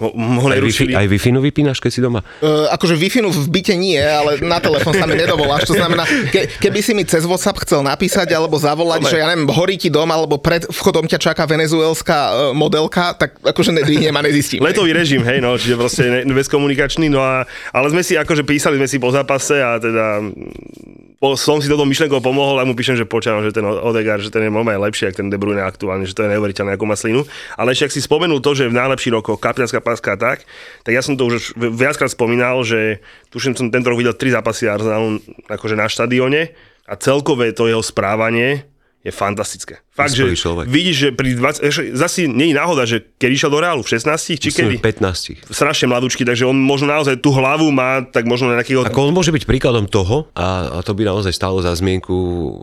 [0.00, 0.96] ho, mohli Aj, rušili.
[0.96, 2.24] Wi-Fi, aj Wi-Fi vypínaš, keď si doma?
[2.40, 5.68] Uh, akože wi v byte nie, ale na telefón sa mi nedovoláš.
[5.68, 9.12] To znamená, ke, keby si mi cez WhatsApp chcel napísať alebo zavolať, Dobre.
[9.12, 13.36] že ja neviem, horí ti dom alebo pred vchodom ťa čaká venezuelská uh, modelka, tak
[13.44, 14.64] akože nedvihnem a nezistím.
[14.64, 17.44] Letový režim, hej, no, čiže proste ne, bezkomunikačný, no a,
[17.76, 21.68] ale sme si akože písali sme si po zápase a teda mm, po, som si
[21.68, 24.80] toto myšlenkou pomohol a mu píšem, že počúvam, že ten Odegaard, že ten je moment
[24.80, 27.20] lepší, ako ten De Bruyne aktuálne, že to je neuveriteľné ako maslinu.
[27.60, 30.48] Ale ešte ak si spomenul to, že v najlepší rokoch kapitánska páska tak,
[30.80, 34.66] tak ja som to už viackrát spomínal, že tuším som tento rok videl tri zápasy
[34.66, 35.20] Arsenalu
[35.52, 36.56] akože na štadióne
[36.88, 38.64] a celkové to jeho správanie
[39.00, 39.80] je fantastické.
[39.96, 40.68] Fakt, že človek.
[40.68, 43.96] vidíš, že pri 20, ešte, zase nie je náhoda, že keď išiel do Reálu v
[43.96, 44.76] 16 či kedy?
[44.76, 45.48] Myslím, 15.
[45.48, 48.84] strašne mladúčky, takže on možno naozaj tú hlavu má, tak možno na nejakého...
[48.84, 52.12] Ako on môže byť príkladom toho, a, a to by naozaj stalo za zmienku,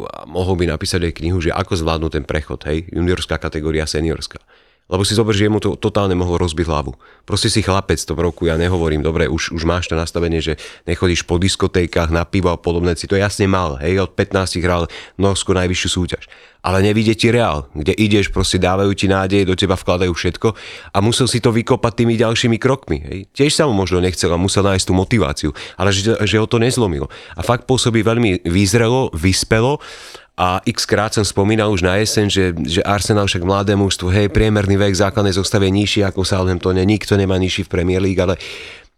[0.06, 4.38] a mohol by napísať aj knihu, že ako zvládnu ten prechod, hej, juniorská kategória, seniorská.
[4.88, 6.96] Lebo si zober, že jemu to totálne mohlo rozbiť hlavu.
[7.28, 10.56] Proste si chlapec v tom roku, ja nehovorím, dobre, už, už máš to nastavenie, že
[10.88, 14.88] nechodíš po diskotékach na pivo a podobné si to jasne mal, hej, od 15 hral
[15.20, 16.24] Norsko najvyššiu súťaž.
[16.64, 20.56] Ale nevidie ti reál, kde ideš, proste dávajú ti nádej, do teba vkladajú všetko
[20.92, 22.98] a musel si to vykopať tými ďalšími krokmi.
[23.04, 23.20] Hej.
[23.36, 26.60] Tiež sa mu možno nechcel a musel nájsť tú motiváciu, ale že, že ho to
[26.60, 27.08] nezlomilo.
[27.36, 29.80] A fakt pôsobí veľmi vyzrelo, vyspelo
[30.38, 34.30] a x krát som spomínal už na jeseň, že, že Arsenal však mladé mužstvo, hej,
[34.30, 38.38] priemerný vek základnej zostave nižší ako Southamptone, nikto nemá nižší v Premier League, ale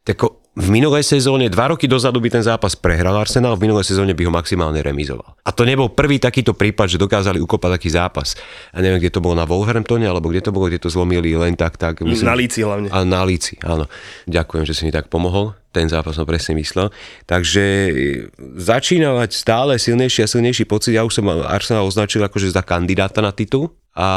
[0.04, 4.12] tako, v minulej sezóne, dva roky dozadu by ten zápas prehral Arsenal, v minulej sezóne
[4.12, 5.40] by ho maximálne remizoval.
[5.48, 8.36] A to nebol prvý takýto prípad, že dokázali ukopať taký zápas.
[8.76, 11.56] A neviem, kde to bolo na Wolverhamptone, alebo kde to bolo, kde to zlomili len
[11.56, 12.04] tak, tak.
[12.04, 12.92] Na líci hlavne.
[12.92, 13.88] A na líci, áno.
[14.28, 15.56] Ďakujem, že si mi tak pomohol.
[15.70, 16.90] Ten zápas som presne myslel.
[17.30, 17.94] Takže
[18.58, 20.98] začína mať stále silnejší a silnejší pocit.
[20.98, 24.08] Ja už som Arsenal označil akože za kandidáta na titul a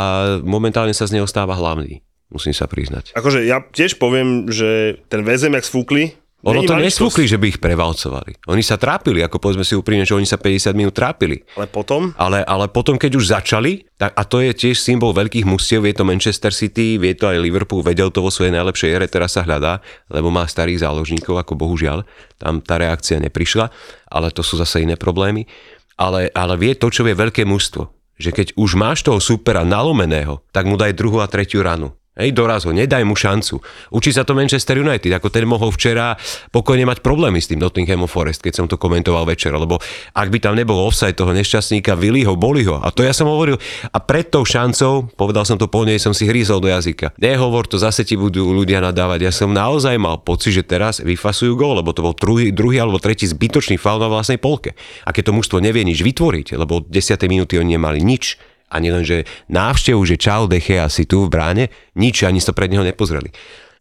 [0.41, 2.01] momentálne sa z neho stáva hlavný.
[2.33, 3.13] Musím sa priznať.
[3.13, 7.55] Akože ja tiež poviem, že ten väzem, jak sfúkli, Ono není to nesfúkli, že by
[7.55, 8.35] ich prevalcovali.
[8.51, 11.47] Oni sa trápili, ako povedzme si úprimne, že oni sa 50 minút trápili.
[11.55, 15.47] Ale potom, Ale, ale potom, keď už začali, tak, a to je tiež symbol veľkých
[15.47, 19.07] mustiev, je to Manchester City, vie to aj Liverpool, vedel to vo svojej najlepšej ére,
[19.07, 19.79] teraz sa hľadá,
[20.11, 22.03] lebo má starých záložníkov, ako bohužiaľ,
[22.43, 23.71] tam tá reakcia neprišla,
[24.11, 25.47] ale to sú zase iné problémy.
[25.95, 27.87] Ale, ale vie to, čo je veľké mužstvo,
[28.19, 31.95] že keď už máš toho supera nalomeného, tak mu daj druhú a tretiu ranu.
[32.13, 33.65] Hej, doraz ho, nedaj mu šancu.
[33.89, 36.13] Učí sa to Manchester United, ako ten mohol včera
[36.53, 39.81] pokojne mať problémy s tým Nottinghamom Forest, keď som to komentoval večer, lebo
[40.13, 42.77] ak by tam nebol offside toho nešťastníka, boli ho.
[42.85, 43.57] A to ja som hovoril.
[43.89, 47.17] A pred tou šancou, povedal som to po nej, som si hrízol do jazyka.
[47.17, 49.25] Nehovor to, zase ti budú ľudia nadávať.
[49.25, 53.01] Ja som naozaj mal pocit, že teraz vyfasujú gól, lebo to bol druhý, druhý alebo
[53.01, 54.77] tretí zbytočný faul na vlastnej polke.
[55.09, 57.17] A keď to mužstvo nevie nič vytvoriť, lebo od 10.
[57.25, 58.37] minúty oni nemali nič,
[58.73, 62.73] ani len, že návštevu, že čau, deche asi tu v bráne, nič, ani sa pred
[62.73, 63.29] neho nepozreli.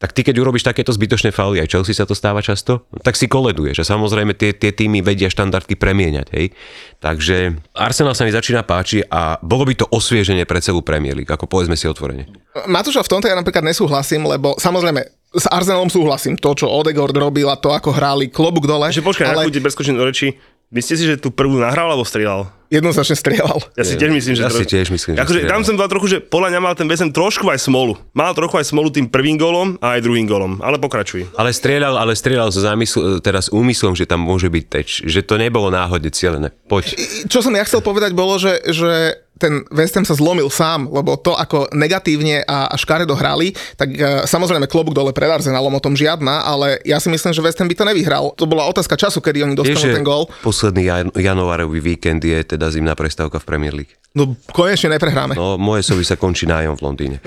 [0.02, 3.30] Tak ty, keď urobíš takéto zbytočné fauly, aj Chelsea sa to stáva často, tak si
[3.30, 3.86] koleduješ.
[3.86, 6.28] A samozrejme tie, tie týmy vedia štandardky premieňať.
[6.34, 6.58] Hej?
[6.98, 11.30] Takže Arsenal sa mi začína páči a bolo by to osvieženie pre celú Premier League,
[11.30, 12.26] ako povedzme si otvorene.
[12.66, 15.06] Matúša, v tomto ja napríklad nesúhlasím, lebo samozrejme
[15.38, 16.34] s Arsenalom súhlasím.
[16.42, 18.90] To, čo Odegaard robil a to, ako hráli klobúk dole.
[18.90, 19.54] že počkaj, ale...
[19.54, 19.54] ale...
[19.54, 20.34] preskočím do reči.
[20.74, 22.50] Myslíte si, že tú prvú nahral alebo strieľal?
[22.72, 23.60] Jednoznačne strieľal.
[23.76, 24.42] Ja si tiež myslím, že...
[24.48, 26.88] Ja si tiež myslím, že akože, tam som dal trochu, že podľa mňa mal ten
[26.88, 28.00] väzem trošku aj smolu.
[28.16, 30.64] Mal trochu aj smolu tým prvým golom a aj druhým golom.
[30.64, 31.36] Ale pokračuj.
[31.36, 35.04] Ale strieľal, ale strieľal so zámysl, teraz úmyslom, že tam môže byť teč.
[35.04, 36.56] Že to nebolo náhodne cieľené.
[36.72, 36.96] Poď.
[37.28, 41.18] Čo som ja chcel povedať bolo, že, že ten West Ham sa zlomil sám, lebo
[41.18, 45.82] to, ako negatívne a, a škaredo hrali, tak uh, samozrejme klobúk dole pred Arsenalom, o
[45.82, 48.38] tom žiadna, ale ja si myslím, že West Ham by to nevyhral.
[48.38, 50.30] To bola otázka času, kedy oni že ten gól.
[50.46, 53.96] posledný jan- januárový víkend je teda zimná prestávka v Premier League.
[54.12, 55.40] No konečne neprehráme.
[55.40, 57.18] No, moje sovi sa končí nájom v Londýne.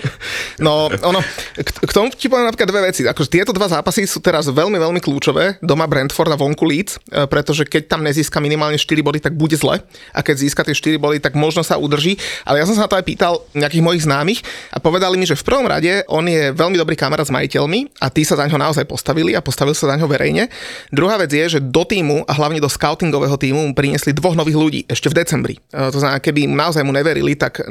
[0.61, 1.19] No, ono,
[1.59, 3.03] k, tomu ti poviem napríklad dve veci.
[3.03, 5.59] Akože tieto dva zápasy sú teraz veľmi, veľmi kľúčové.
[5.65, 9.57] Doma Brentford a vonku Leeds, e, pretože keď tam nezíska minimálne 4 body, tak bude
[9.57, 9.81] zle.
[10.13, 12.21] A keď získa tie 4 body, tak možno sa udrží.
[12.45, 15.35] Ale ja som sa na to aj pýtal nejakých mojich známych a povedali mi, že
[15.41, 18.61] v prvom rade on je veľmi dobrý kamarát s majiteľmi a tí sa za ňo
[18.61, 20.53] naozaj postavili a postavili sa za ňo verejne.
[20.93, 24.59] Druhá vec je, že do týmu a hlavne do scoutingového týmu mu priniesli dvoch nových
[24.61, 25.57] ľudí ešte v decembri.
[25.73, 27.65] E, To znamená, keby naozaj mu neverili, tak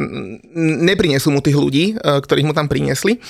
[0.58, 3.22] neprinesú mu tých ľudí, e, ktorých mu tam priniesli.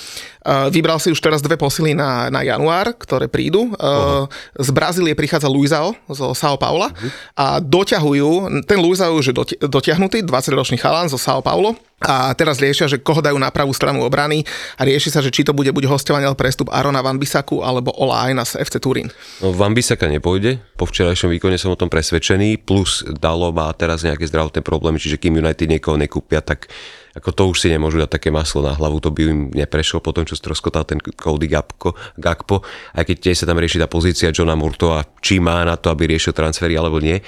[0.44, 3.72] E, Vybral si už teraz dve posily na, na január, ktoré prídu.
[3.80, 4.28] Uh,
[4.60, 6.92] z Brazílie prichádza Luizao zo São Paula
[7.32, 12.60] a doťahujú, ten Luizao už je doti- dotiahnutý, 20-ročný chalán zo São Paulo a teraz
[12.60, 14.44] riešia, že koho dajú na pravú stranu obrany
[14.76, 17.96] a rieši sa, že či to bude buď hostovanie alebo prestup Arona Van Bisaku alebo
[17.96, 19.08] Ola Aina z FC Turín.
[19.40, 24.04] No, Van Bissaka nepôjde, po včerajšom výkone som o tom presvedčený, plus Dalo má teraz
[24.04, 26.68] nejaké zdravotné problémy, čiže kým United niekoho nekúpia, tak
[27.14, 30.10] ako to už si nemôžu dať také maslo na hlavu, to by im neprešlo po
[30.10, 32.66] tom, čo stroskotal ten Cody Gakpo, Gakpo,
[32.98, 36.10] aj keď tiež sa tam rieši tá pozícia Johna Murtoa, či má na to, aby
[36.10, 37.22] riešil transfery alebo nie.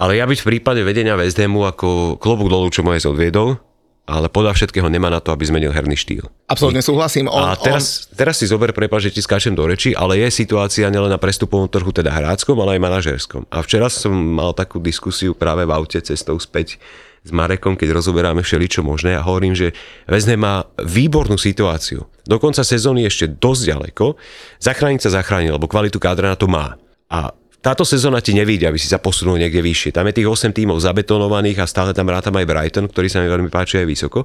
[0.00, 3.60] Ale ja byť v prípade vedenia West Hamu ako klobúk dolu, čo moje odviedol,
[4.10, 6.26] ale podľa všetkého nemá na to, aby zmenil herný štýl.
[6.50, 7.30] Absolutne súhlasím.
[7.30, 8.18] On, a teraz, on...
[8.18, 11.70] teraz si zober, prepáč, že ti skáčem do reči, ale je situácia nielen na prestupovom
[11.70, 13.46] trhu, teda hráckom, ale aj manažerskom.
[13.46, 16.82] A včera som mal takú diskusiu práve v aute cestou späť
[17.20, 19.76] s Marekom, keď rozoberáme všeličo možné a hovorím, že
[20.08, 22.08] Vezne má výbornú situáciu.
[22.24, 24.16] Do konca sezóny ešte dosť ďaleko.
[24.62, 26.80] Zachrániť sa zachránil, lebo kvalitu kádra na to má.
[27.12, 29.92] A táto sezóna ti nevíde, aby si sa posunul niekde vyššie.
[29.92, 33.28] Tam je tých 8 tímov zabetonovaných a stále tam rátam aj Brighton, ktorý sa mi
[33.28, 34.24] veľmi páči aj vysoko.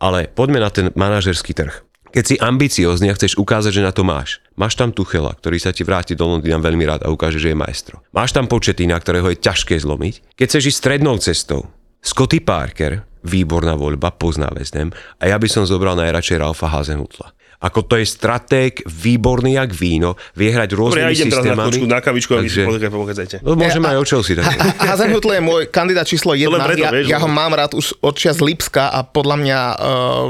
[0.00, 1.84] Ale poďme na ten manažerský trh.
[2.10, 4.42] Keď si ambiciózny a chceš ukázať, že na to máš.
[4.58, 7.60] Máš tam Tuchela, ktorý sa ti vráti do Londýna veľmi rád a ukáže, že je
[7.60, 8.02] maestro.
[8.10, 10.34] Máš tam Početina, ktorého je ťažké zlomiť.
[10.34, 15.48] Keď chceš ísť strednou cestou, Scotty Parker, výborná voľba, pozná West Ham, a ja by
[15.48, 17.36] som zobral najradšej Ralfa Hazenhutla.
[17.60, 21.68] Ako to je stratég, výborný jak víno, vie hrať rôznymi Dobre, ja idem teraz na
[21.68, 23.36] na kavičku a vy Takže- pochádzajte.
[23.44, 24.32] No môžeme aj o Chelsea.
[24.32, 24.48] Tak.
[24.80, 26.56] Hazenhutl je môj kandidát číslo jedna.
[26.56, 29.58] len preto, ja, vieš, ja ho mám rád už od čias Lipska a podľa mňa
[29.76, 29.76] uh,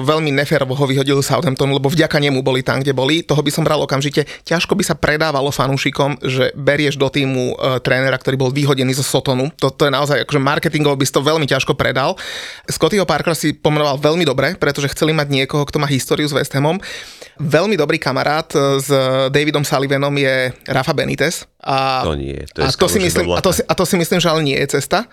[0.02, 3.22] veľmi neférovo ho vyhodil Southamptonu, lebo vďaka nemu boli tam, kde boli.
[3.22, 4.26] Toho by som bral okamžite.
[4.42, 9.06] Ťažko by sa predávalo fanúšikom, že berieš do týmu uh, trénera, ktorý bol vyhodený zo
[9.06, 9.54] Sotonu.
[9.54, 12.18] Toto je naozaj, akože marketingovo by si to veľmi ťažko predal.
[12.66, 16.50] Scottyho Parkera si pomenoval veľmi dobre, pretože chceli mať niekoho, kto má históriu s West
[16.58, 16.82] Hamom.
[17.40, 18.92] Veľmi dobrý kamarát e, s
[19.32, 21.48] Davidom Sullivanom je Rafa Benitez.
[21.60, 24.00] A, To nie, to je a to, si myslím, a, to si, a to si
[24.00, 25.04] myslím, že ale nie je cesta.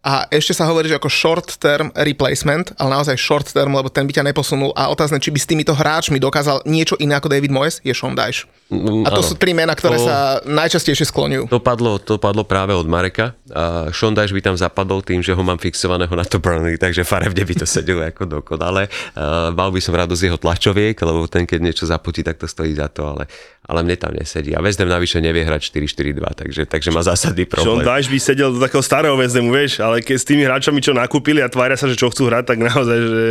[0.00, 4.08] A ešte sa hovorí, že ako short term replacement, ale naozaj short term, lebo ten
[4.08, 4.72] by ťa neposunul.
[4.72, 8.16] A otázne, či by s týmito hráčmi dokázal niečo iné ako David Moyes, je Sean
[8.16, 8.48] Dyche.
[8.72, 9.28] Mm, A to áno.
[9.28, 10.16] sú tri mená, ktoré To- sa
[10.48, 11.52] najčastejšie skloňujú.
[11.52, 13.36] To padlo, to padlo práve od Mareka.
[13.52, 17.04] A Sean Dyche by tam zapadol tým, že ho mám fixovaného na to Burnley, takže
[17.04, 18.88] farebne by to sedelo ako dokonale.
[19.12, 22.72] Uh, mal by som radosť jeho tlačoviek, lebo ten, keď niečo zaputí, tak to stojí
[22.72, 23.28] za to, ale,
[23.60, 24.56] ale mne tam nesedí.
[24.56, 27.84] A Ham navyše nevie hrať 4-4-2, takže, takže má zásadný problém.
[27.84, 31.44] Dyche by sedel do takého starého väzdemu, vieš, ale keď s tými hráčami, čo nakúpili
[31.44, 33.28] a tvária sa, že čo chcú hrať, tak naozaj, že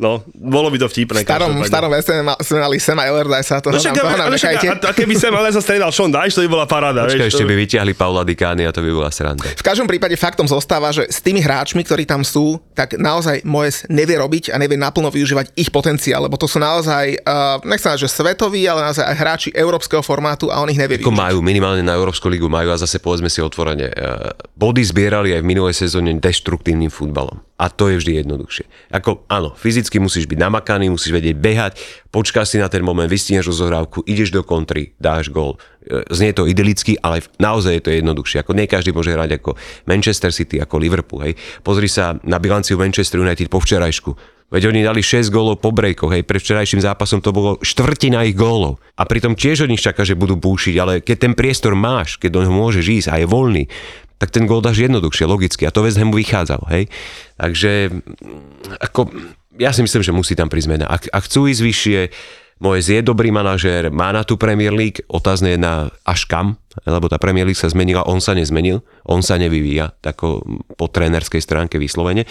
[0.00, 1.20] no, bolo by to vtipné.
[1.20, 1.92] V starom, v starom
[2.40, 5.14] sme mali Sema Allardyce a toho No však, nám, toho nám však, a, a keby
[5.14, 7.04] sem ale sa stredal Sean Dyche, to by bola paráda.
[7.04, 9.44] Počkaj, vieš, ešte to- by vyťahli Paula Dikány a to by bola sranda.
[9.44, 13.84] V každom prípade faktom zostáva, že s tými hráčmi, ktorí tam sú, tak naozaj Moes
[13.92, 18.08] nevie robiť a nevie naplno využívať ich potenciál, lebo to sú naozaj, uh, nechcem povedať,
[18.08, 21.20] že svetoví, ale naozaj aj hráči európskeho formátu a on ich nevie Ako využiť.
[21.20, 25.42] majú, minimálne na Európsku ligu majú a zase povedzme si otvorene, eh, body zbierali aj
[25.42, 27.42] v minulej sezóne deštruktívnym futbalom.
[27.60, 28.64] A to je vždy jednoduchšie.
[28.88, 31.72] Ako, áno, fyzicky musíš byť namakaný, musíš vedieť behať,
[32.08, 35.60] počkáš si na ten moment, vystihneš rozohrávku, ideš do kontry, dáš gól.
[35.84, 38.40] E, Znie to idylicky, ale naozaj je to jednoduchšie.
[38.40, 41.20] Ako nie každý môže hrať ako Manchester City, ako Liverpool.
[41.28, 41.36] Hej.
[41.60, 44.40] Pozri sa na bilanciu Manchester United po včerajšku.
[44.50, 48.34] Veď oni dali 6 gólov po brejkoch, hej, pred včerajším zápasom to bolo štvrtina ich
[48.34, 48.82] gólov.
[48.98, 52.34] A pritom tiež od nich čaká, že budú búšiť, ale keď ten priestor máš, keď
[52.34, 53.70] do môžeš ísť a je voľný,
[54.20, 55.64] tak ten gól dáš jednoduchšie, logicky.
[55.64, 56.92] A to West Hamu vychádzal, hej.
[57.40, 59.08] Takže, mm, ako,
[59.56, 60.86] ja si myslím, že musí tam prísť zmena.
[60.92, 62.00] Ak, ak chcú ísť vyššie,
[62.60, 67.08] Moyes je dobrý manažér, má na tú Premier League, otázne je na až kam, lebo
[67.08, 70.44] tá Premier League sa zmenila, on sa nezmenil, on sa nevyvíja, tako
[70.76, 72.28] po trénerskej stránke vyslovene,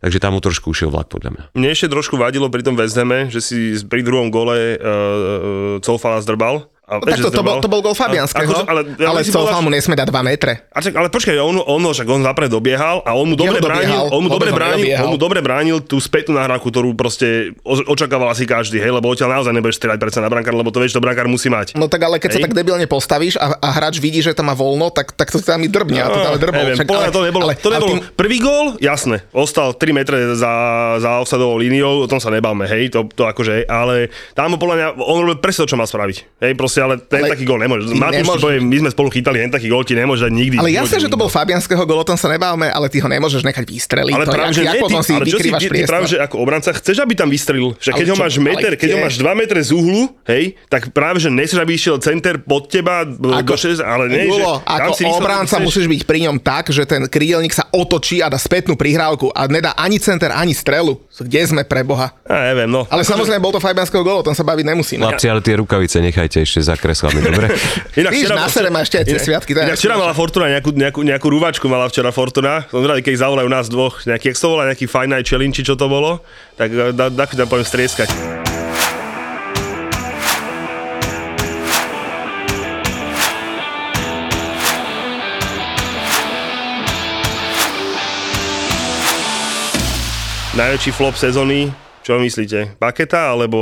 [0.00, 1.44] takže tam mu trošku ušiel vlak podľa mňa.
[1.60, 5.76] Mne ešte trošku vadilo pri tom West Hame, že si pri druhom gole uh, uh,
[5.84, 6.72] Colfala zdrbal.
[6.86, 9.34] A, No, tak to, to, bol, to bol gol Fabianského, Akože, ale, ale, ale si
[9.34, 10.52] Coufal povedal, mu nesme dať 2 metre.
[10.70, 14.06] A čak, ale počkaj, on, on, však on zapred dobiehal a on mu dobre bránil,
[14.14, 18.46] on mu dobre bránil, on mu dobre bránil tú spätnú nahrávku, ktorú proste očakával asi
[18.46, 21.26] každý, hej, lebo odtiaľ naozaj nebudeš strieľať predsa na brankár, lebo to vieš, to brankár
[21.26, 21.74] musí mať.
[21.74, 22.44] No tak ale keď sa Hej.
[22.46, 25.66] tak debilne postavíš a, a hráč vidí, že tam má voľno, tak, tak to tam
[25.66, 26.00] i drbne.
[26.00, 26.54] A to tam aj drbol.
[26.54, 27.94] No, neviem, Však, mňa to nebolo, ale, to nebolo.
[27.98, 30.52] ale tým, Prvý gól, jasné, ostal 3 metre za,
[31.02, 34.86] za offsadovou líniou, o tom sa nebáme, hej, to, to akože, ale tam podľa mňa,
[35.02, 37.88] on robil presne to, čo má spraviť, hej, proste, ale ten Ale taký gól nemôže.
[37.88, 40.56] ti nemôžeš- my sme spolu chytali, ten taký gól ti nemôže dať nikdy.
[40.58, 43.42] ale jasné, že to bol Fabianského gol, o tom sa nebávame, ale ty ho nemôžeš
[43.42, 44.14] nechať vystreliť.
[44.14, 46.06] Ale to, práve, jak, že jak nie, potom ty, si ale čo si, ty, práve,
[46.08, 47.74] že ako obranca chceš, aby tam vystrelil.
[47.76, 51.18] Ale keď ho máš meter, keď ho máš 2 metre z uhlu, hej, tak práve,
[51.20, 54.92] že nechceš, aby išiel center pod teba ako, do 6, ale nie, že tam ako
[54.96, 58.74] si obránca musíš byť pri ňom tak, že ten krídelník sa otočí a dá spätnú
[58.74, 60.98] prihrávku a nedá ani center, ani strelu.
[61.16, 62.12] Kde sme pre Boha?
[62.28, 62.84] Ja neviem, no.
[62.86, 65.02] Ale samozrejme, bol to Fabianského golo, o tom sa baviť nemusíme.
[65.02, 67.54] Chlapci, ale tie rukavice nechajte ešte za kreslami, dobre?
[68.02, 69.50] Inak Víš, na sere máš ešte aj tie sviatky.
[69.54, 72.66] Inak včera mala Fortuna nejakú, nejakú, nejakú rúvačku, mala včera Fortuna.
[72.66, 74.02] Som zvedavý, keď zavolajú nás dvoch.
[74.02, 76.26] Nejaký, jak to volá, nejaký Fine Night Challenge, či čo to bolo.
[76.58, 78.10] Tak eh, da, da, tam poviem strieskať.
[90.56, 91.68] Najväčší flop sezóny,
[92.06, 92.78] čo myslíte?
[92.78, 93.58] Paketa alebo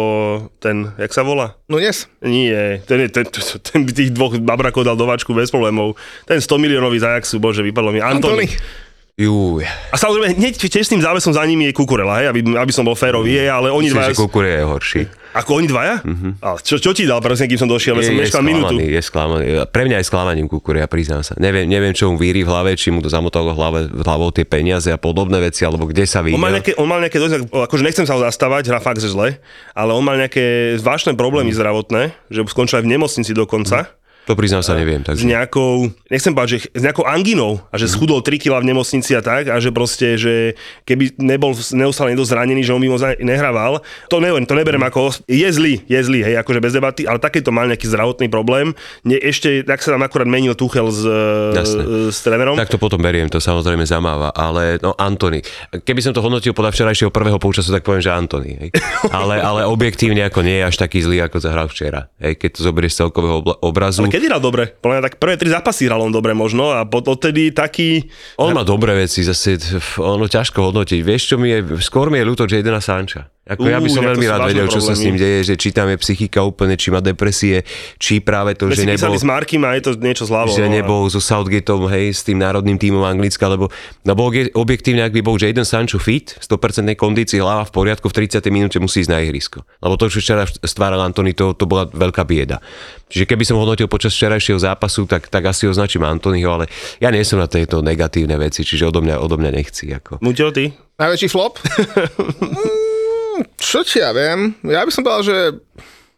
[0.60, 1.56] ten, jak sa volá?
[1.64, 2.12] Nunes?
[2.20, 5.96] Nie, ten, je, ten, ten, ten by tých dvoch babrakov dal do vačku bez problémov.
[6.28, 8.04] Ten 100 miliónový z Ajaxu, bože, vypadlo mi.
[8.04, 8.44] Antony.
[8.44, 8.92] Antony.
[9.16, 9.64] Juj.
[9.64, 13.38] A samozrejme, hneď tesným závesom za nimi je Kukurela, hej, aby, aby som bol férový,
[13.38, 14.12] je, ale oni Myslím, dvaja...
[14.12, 15.02] že Kukurie je horší.
[15.34, 15.98] Ako oni dvaja?
[16.06, 16.32] Mm-hmm.
[16.38, 18.78] A čo, čo ti dal, presne, kým som došiel, Je, som je, meškal minútu.
[18.78, 19.44] sklamaný, je sklamaný.
[19.66, 21.34] Pre mňa je sklamaním Kukuria, priznám sa.
[21.42, 24.46] Neviem, neviem, čo mu víri v hlave, či mu to zamotalo hlave, v hlavou tie
[24.46, 26.62] peniaze a podobné veci, alebo kde sa On mal videl.
[26.62, 29.42] nejaké, on mal nejaké dosť, akože nechcem sa ho zastávať, hra fakt, že zle,
[29.74, 33.90] ale on mal nejaké zvláštne problémy zdravotné, že skončil aj v nemocnici dokonca.
[34.24, 35.04] To priznám sa, neviem.
[35.04, 35.24] s Takže...
[35.28, 39.20] nejakou, nechcem povedať, že s nejakou anginou a že schudol 3 kg v nemocnici a
[39.20, 40.56] tak a že proste, že
[40.88, 45.12] keby nebol neustále niekto zranený, že on by moc nehrával, to neviem, to neberiem ako,
[45.28, 48.72] je zlý, je zlý, hej, akože bez debaty, ale takéto mal nejaký zdravotný problém.
[49.04, 51.04] Nie, ešte, tak sa tam akurát menil Tuchel s,
[51.52, 51.82] Jasné.
[52.08, 52.56] s trénerom.
[52.56, 55.44] Tak to potom beriem, to samozrejme zamáva, ale no Antony.
[55.84, 58.56] Keby som to hodnotil podľa včerajšieho prvého polčasu, tak poviem, že Antony.
[58.56, 58.70] Hej.
[59.12, 62.08] Ale, ale objektívne ako nie je až taký zlý, ako zahral včera.
[62.22, 62.40] Hej.
[62.40, 64.06] Keď to zoberieš z celkového obrazu.
[64.06, 64.70] Ale kedy hral dobre?
[64.78, 68.06] Podľa tak prvé tri zápasy hral on dobre možno a odtedy taký...
[68.38, 69.58] On má dobré veci, zase
[69.98, 71.02] ono ťažko hodnotiť.
[71.02, 73.33] Vieš, čo mi je, skôr mi je ľúto Jadena Sancha.
[73.44, 75.92] Ako ja by som veľmi rád vedel, čo sa s ním deje, že či tam
[75.92, 77.60] je psychika úplne, či má depresie,
[78.00, 80.48] či práve to, My že si nebol, s Markim a je to niečo zľavo.
[80.48, 83.68] že nebol so Southgateom, hej, s tým národným tímom Anglicka, lebo
[84.08, 88.24] no, bol, objektívne, ak by bol Jadon Sancho fit, 100% kondícii, hlava v poriadku, v
[88.24, 88.40] 30.
[88.48, 89.60] minúte musí ísť na ihrisko.
[89.84, 92.64] Lebo to, čo včera stváral Antony, to, to bola veľká bieda.
[93.12, 97.20] Čiže keby som hodnotil počas včerajšieho zápasu, tak, tak asi označím Antonyho, ale ja nie
[97.28, 99.92] som na tejto negatívne veci, čiže odo mňa, odo mňa nechci.
[99.92, 100.24] Ako.
[100.24, 100.72] Muťo, ty?
[100.96, 101.60] Najväčší flop?
[103.34, 104.54] Mm, Čo či ja viem?
[104.62, 105.36] Ja by som povedal, že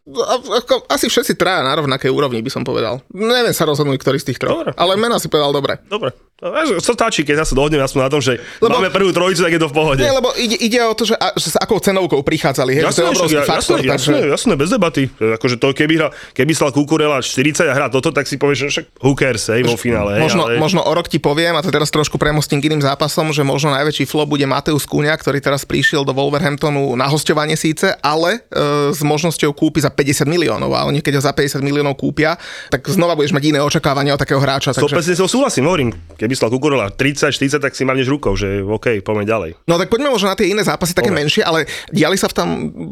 [0.07, 3.02] ako, asi všetci traja na rovnakej úrovni, by som povedal.
[3.11, 4.62] Neviem sa rozhodnúť, ktorý z tých troch.
[4.62, 4.70] Dobre.
[4.79, 5.83] Ale mena si povedal dobre.
[5.90, 6.14] Dobre.
[6.37, 9.61] Co stačí, keď sa dohodneme aspoň na tom, že Lebo- máme prvú trojicu, tak je
[9.64, 10.05] to v pohode.
[10.05, 12.77] Nie, lebo ide, ide o to, že, a, že s akou cenovkou prichádzali.
[12.77, 13.79] Hej, že to je Jasné, obrovský však, faktor.
[13.81, 14.11] jasné, takže...
[14.12, 15.03] jasné, jasné, bez debaty.
[15.16, 18.68] Akože to, keby, hra, keby stal Kukurela 40 a hrá toto, tak si povieš, že
[18.68, 20.20] však who cares, hej, vo finále.
[20.20, 20.61] Hej, Možno, ale...
[20.61, 23.72] možno o rok ti poviem, a to teraz trošku premostím k iným zápasom, že možno
[23.72, 28.92] najväčší flop bude Mateus Kúňa, ktorý teraz prišiel do Wolverhamptonu na hostovanie síce, ale e,
[28.92, 30.68] s možnosťou kúpi za 50 miliónov.
[30.77, 32.37] A oni keď ho za 50 miliónov kúpia,
[32.68, 34.77] tak znova budeš mať iné očakávania od takého hráča.
[34.77, 35.01] Takže...
[35.01, 35.96] 100% s tou súhlasím, hovorím.
[36.27, 39.51] Keby stal Kukurela 30, 40, tak si mávneš rukou, že OK, poďme ďalej.
[39.62, 41.23] No tak poďme možno na tie iné zápasy, také Dobre.
[41.23, 42.49] menšie, ale diali sa v tam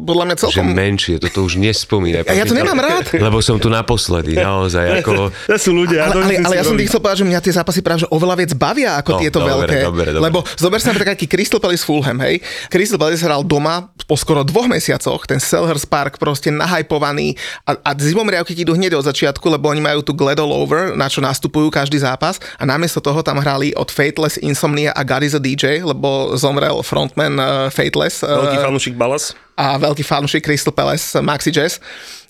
[0.06, 0.66] podľa mňa Že celkom...
[0.70, 2.30] menšie, toto už nespomínaj.
[2.30, 3.10] A ja to nemám rád.
[3.10, 5.02] Lebo som tu naposledy, naozaj.
[5.02, 5.34] Ako...
[5.50, 6.06] To sú ľudia.
[6.06, 8.38] Ale, ale, ale ja som tým chcel povedať, že mňa tie zápasy práve že oveľa
[8.38, 9.76] viac bavia ako No, tieto dobre, veľké.
[9.82, 10.22] dobre, dobre.
[10.22, 12.38] Lebo zober sa napríklad taký Crystal Palace Fulham, hej.
[12.70, 17.90] Crystal Palace hral doma po skoro dvoch mesiacoch, ten Selhurst Park proste nahajpovaný a, a
[17.96, 21.18] zimomriavky ti idú hneď od začiatku, lebo oni majú tu Glad All Over, na čo
[21.18, 25.40] nastupujú každý zápas a namiesto toho tam hrali od Fateless, Insomnia a God is a
[25.40, 28.20] DJ, lebo zomrel frontman uh, Fateless.
[28.20, 29.32] Veľký uh, fanúšik Balas.
[29.54, 31.78] a veľký fanúšik Crystal Palace Maxi Jazz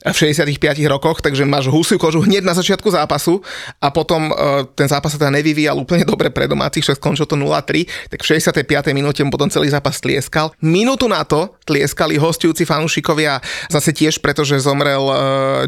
[0.04, 3.40] v 65 rokoch, takže máš husiu kožu hneď na začiatku zápasu
[3.80, 7.40] a potom uh, ten zápas sa teda nevyvíjal úplne dobre pre domácich, však skončil to
[7.40, 8.92] 0-3, tak v 65.
[8.92, 10.52] minúte mu potom celý zápas tlieskal.
[10.60, 13.40] Minútu na to tlieskali hostujúci fanúšikovia
[13.72, 15.16] zase tiež, pretože zomrel uh,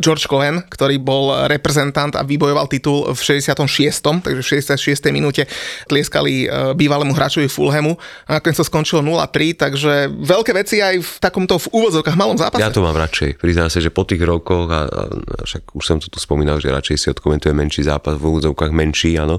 [0.05, 3.57] George Cohen, ktorý bol reprezentant a vybojoval titul v 66.
[4.21, 5.17] takže v 66.
[5.17, 5.49] minúte
[5.89, 7.97] tlieskali uh, bývalému hráčovi Fulhamu
[8.29, 12.61] a nakoniec to skončilo 0-3, takže veľké veci aj v takomto v úvodzovkách malom zápase.
[12.61, 13.41] Ja to mám radšej.
[13.41, 15.03] Priznám sa, že po tých rokoch, a, a
[15.47, 19.15] však už som to tu spomínal, že radšej si odkomentujem menší zápas, v úvodzovkách menší,
[19.17, 19.39] áno.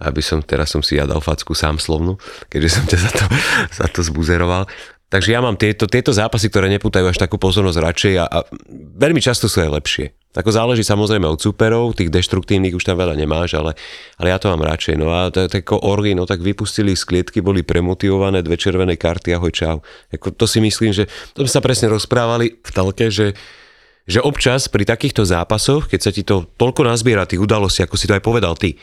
[0.00, 2.16] Aby som, teraz som si ja dal facku sám slovnú,
[2.48, 3.24] keďže som ťa za to,
[3.84, 4.64] za to zbuzeroval.
[5.12, 8.38] Takže ja mám tieto, tieto zápasy, ktoré nepútajú až takú pozornosť radšej a, a
[8.96, 10.06] veľmi často sú aj lepšie.
[10.32, 13.76] Ako záleží samozrejme od superov, tých deštruktívnych už tam veľa nemáš, ale,
[14.16, 14.96] ale ja to mám radšej.
[14.96, 18.96] No a to, to ako Orly, no tak vypustili z klietky, boli premotivované, dve červené
[18.96, 19.76] karty, ahoj čau.
[20.08, 21.04] Ako to si myslím, že
[21.36, 23.36] to sme sa presne rozprávali v telke, že
[24.06, 28.08] že občas pri takýchto zápasoch, keď sa ti to toľko nazbiera tých udalostí, ako si
[28.10, 28.78] to aj povedal ty,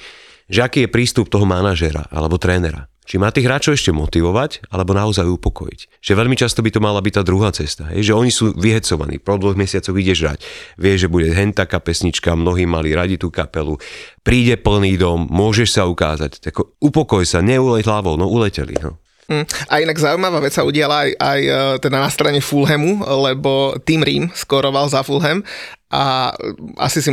[0.49, 2.89] že aký je prístup toho manažera alebo trénera.
[3.09, 5.97] Či má tých hráčov ešte motivovať, alebo naozaj upokojiť.
[5.97, 7.89] Že veľmi často by to mala byť tá druhá cesta.
[7.89, 8.05] Hej?
[8.05, 10.39] Že oni sú vyhecovaní, po dvoch mesiacoch ideš hrať.
[10.77, 13.81] Vieš, že bude hen taká pesnička, mnohí mali radi tú kapelu,
[14.21, 16.37] príde plný dom, môžeš sa ukázať.
[16.37, 18.77] Tako, upokoj sa, neuleť hlavou, no uleteli.
[18.77, 19.01] No.
[19.29, 19.45] Mm.
[19.69, 21.51] A inak zaujímavá vec sa udiala aj, aj e,
[21.85, 25.45] teda na strane Fulhamu, lebo Tim Ream skoroval za Fulham
[25.89, 26.29] a
[26.77, 27.09] asi si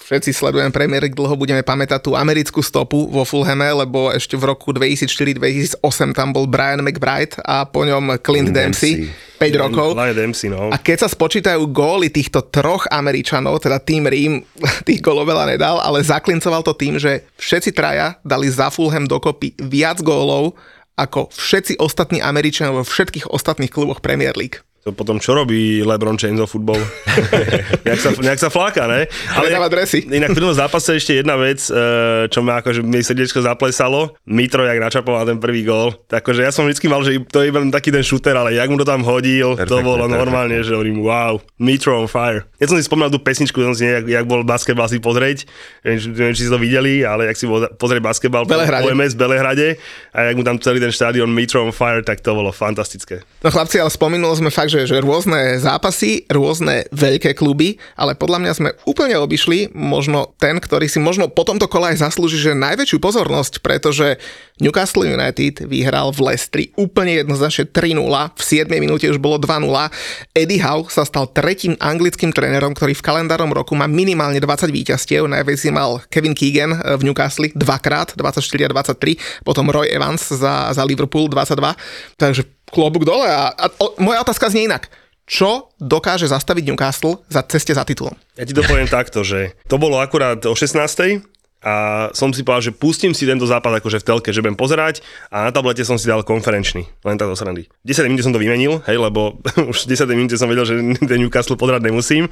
[0.00, 4.48] všetci sledujem Premier League, dlho budeme pamätať tú americkú stopu vo Fulhame, lebo ešte v
[4.48, 9.12] roku 2004-2008 tam bol Brian McBride a po ňom Clint Dempsey.
[9.36, 9.92] 5 rokov.
[10.16, 10.72] Dempsey, no.
[10.72, 14.40] A keď sa spočítajú góly týchto troch Američanov, teda tým Rím
[14.88, 19.52] tých gólov veľa nedal, ale zaklincoval to tým, že všetci traja dali za Fulham dokopy
[19.60, 20.56] viac gólov
[20.98, 24.67] ako všetci ostatní Američania vo všetkých ostatných kluboch Premier League.
[24.86, 26.78] To potom čo robí LeBron James o futbol?
[27.86, 29.10] nejak, sa, nejak sa fláka, ne?
[29.34, 30.06] Ale dáva dresy.
[30.06, 34.14] Inak pri tom zápase ešte jedna vec, eh, čo ma akože mi srdiečko zaplesalo.
[34.30, 35.98] Mitro, jak načapoval ten prvý gól.
[36.06, 38.78] Takže ja som vždycky mal, že to je iba taký ten šúter, ale jak mu
[38.78, 40.20] to tam hodil, perfect, to bolo perfect.
[40.22, 42.46] normálne, že hovorím, wow, Mitro on fire.
[42.62, 45.44] Ja som si spomínal tú pesničku, som si nejak, jak bol basketbal si pozrieť,
[45.82, 48.86] neviem, či si to videli, ale jak si bol pozrieť basketbal Belehrade.
[48.86, 49.76] po OMS Belehrade
[50.14, 53.26] a jak mu tam celý ten štádion Mitro on fire, tak to bolo fantastické.
[53.42, 58.38] No chlapci, ale spomínali sme fakt, že, že rôzne zápasy, rôzne veľké kluby, ale podľa
[58.44, 62.52] mňa sme úplne obišli možno ten, ktorý si možno po tomto kole aj zaslúži, že
[62.54, 64.20] najväčšiu pozornosť, pretože
[64.58, 67.96] Newcastle United vyhral v Lestri úplne jednoznačne 3-0,
[68.34, 69.64] v 7 minúte už bolo 2-0.
[70.34, 75.30] Eddie Howe sa stal tretím anglickým trénerom, ktorý v kalendárnom roku má minimálne 20 víťazstiev,
[75.30, 80.74] najviac si mal Kevin Keegan v Newcastle dvakrát, 24 a 23, potom Roy Evans za,
[80.74, 83.28] za Liverpool 22, takže klobúk dole.
[83.28, 84.88] A, a o, moja otázka znie inak.
[85.28, 88.16] Čo dokáže zastaviť Newcastle za ceste za titulom?
[88.40, 90.80] Ja ti to poviem takto, že to bolo akurát o 16
[91.58, 91.74] a
[92.14, 95.44] som si povedal, že pustím si tento zápas akože v telke, že budem pozerať a
[95.44, 97.68] na tablete som si dal konferenčný, len tak do srandy.
[97.84, 99.36] 10 minút som to vymenil, hej, lebo
[99.74, 102.30] už 10 minút som vedel, že ten Newcastle podrať nemusím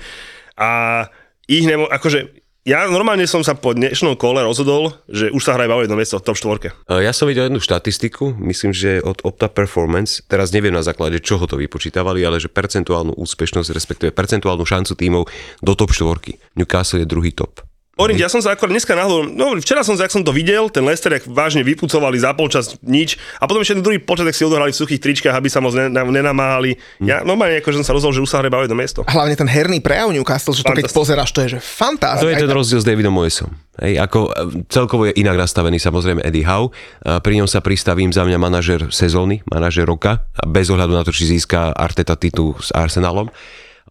[0.56, 1.04] a
[1.50, 5.70] ich nemo, akože ja normálne som sa po dnešnom kole rozhodol, že už sa hraje
[5.70, 6.98] o jedno miesto v top 4.
[6.98, 11.46] Ja som videl jednu štatistiku, myslím, že od Opta Performance, teraz neviem na základe čoho
[11.46, 15.30] to vypočítavali, ale že percentuálnu úspešnosť, respektíve percentuálnu šancu tímov
[15.62, 16.58] do top 4.
[16.58, 17.65] Newcastle je druhý top.
[17.96, 20.84] Hovorím, ja som sa akorát dneska náhodou, no včera som, ak som to videl, ten
[20.84, 24.68] Lester, jak vážne vypucovali za polčas nič a potom ešte ten druhý počas, si odohrali
[24.68, 26.76] v suchých tričkách, aby sa moc nenamáhali.
[27.00, 27.08] Hm.
[27.08, 29.00] Ja normálne ako, že som sa rozhodol, že už sa hre jedno miesto.
[29.08, 32.20] Hlavne ten herný prejav Newcastle, že to keď pozeráš, to je že fantastické.
[32.20, 33.56] To je ten rozdiel s Davidom Moesom.
[33.80, 34.32] Hej, ako e,
[34.68, 36.76] celkovo je inak nastavený samozrejme Eddie Howe.
[37.00, 41.16] Pri ňom sa pristavím za mňa manažer sezóny, manažer roka, a bez ohľadu na to,
[41.16, 43.32] či získa Arteta titul s Arsenalom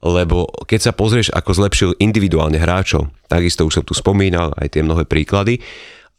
[0.04, 4.82] lebo keď sa pozrieš, ako zlepšil individuálne hráčov, takisto už som tu spomínal aj tie
[4.84, 5.62] mnohé príklady,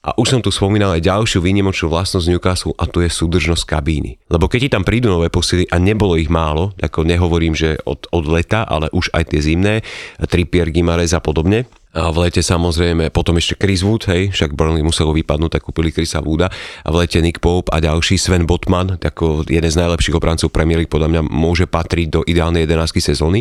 [0.07, 4.23] a už som tu spomínal aj ďalšiu výnimočnú vlastnosť Newcastle a to je súdržnosť kabíny.
[4.31, 8.07] Lebo keď ti tam prídu nové posily a nebolo ich málo, ako nehovorím, že od,
[8.15, 9.75] od leta, ale už aj tie zimné,
[10.23, 11.67] Trippier, Gimares a podobne,
[11.97, 15.89] a v lete samozrejme, potom ešte Chris Wood, hej, však Burnley muselo vypadnúť, tak kúpili
[15.89, 16.53] Chrisa Wooda.
[16.85, 20.85] A v lete Nick Pope a ďalší Sven Botman, ako jeden z najlepších obrancov Premier
[20.85, 23.41] League, podľa mňa môže patriť do ideálnej 11 sezóny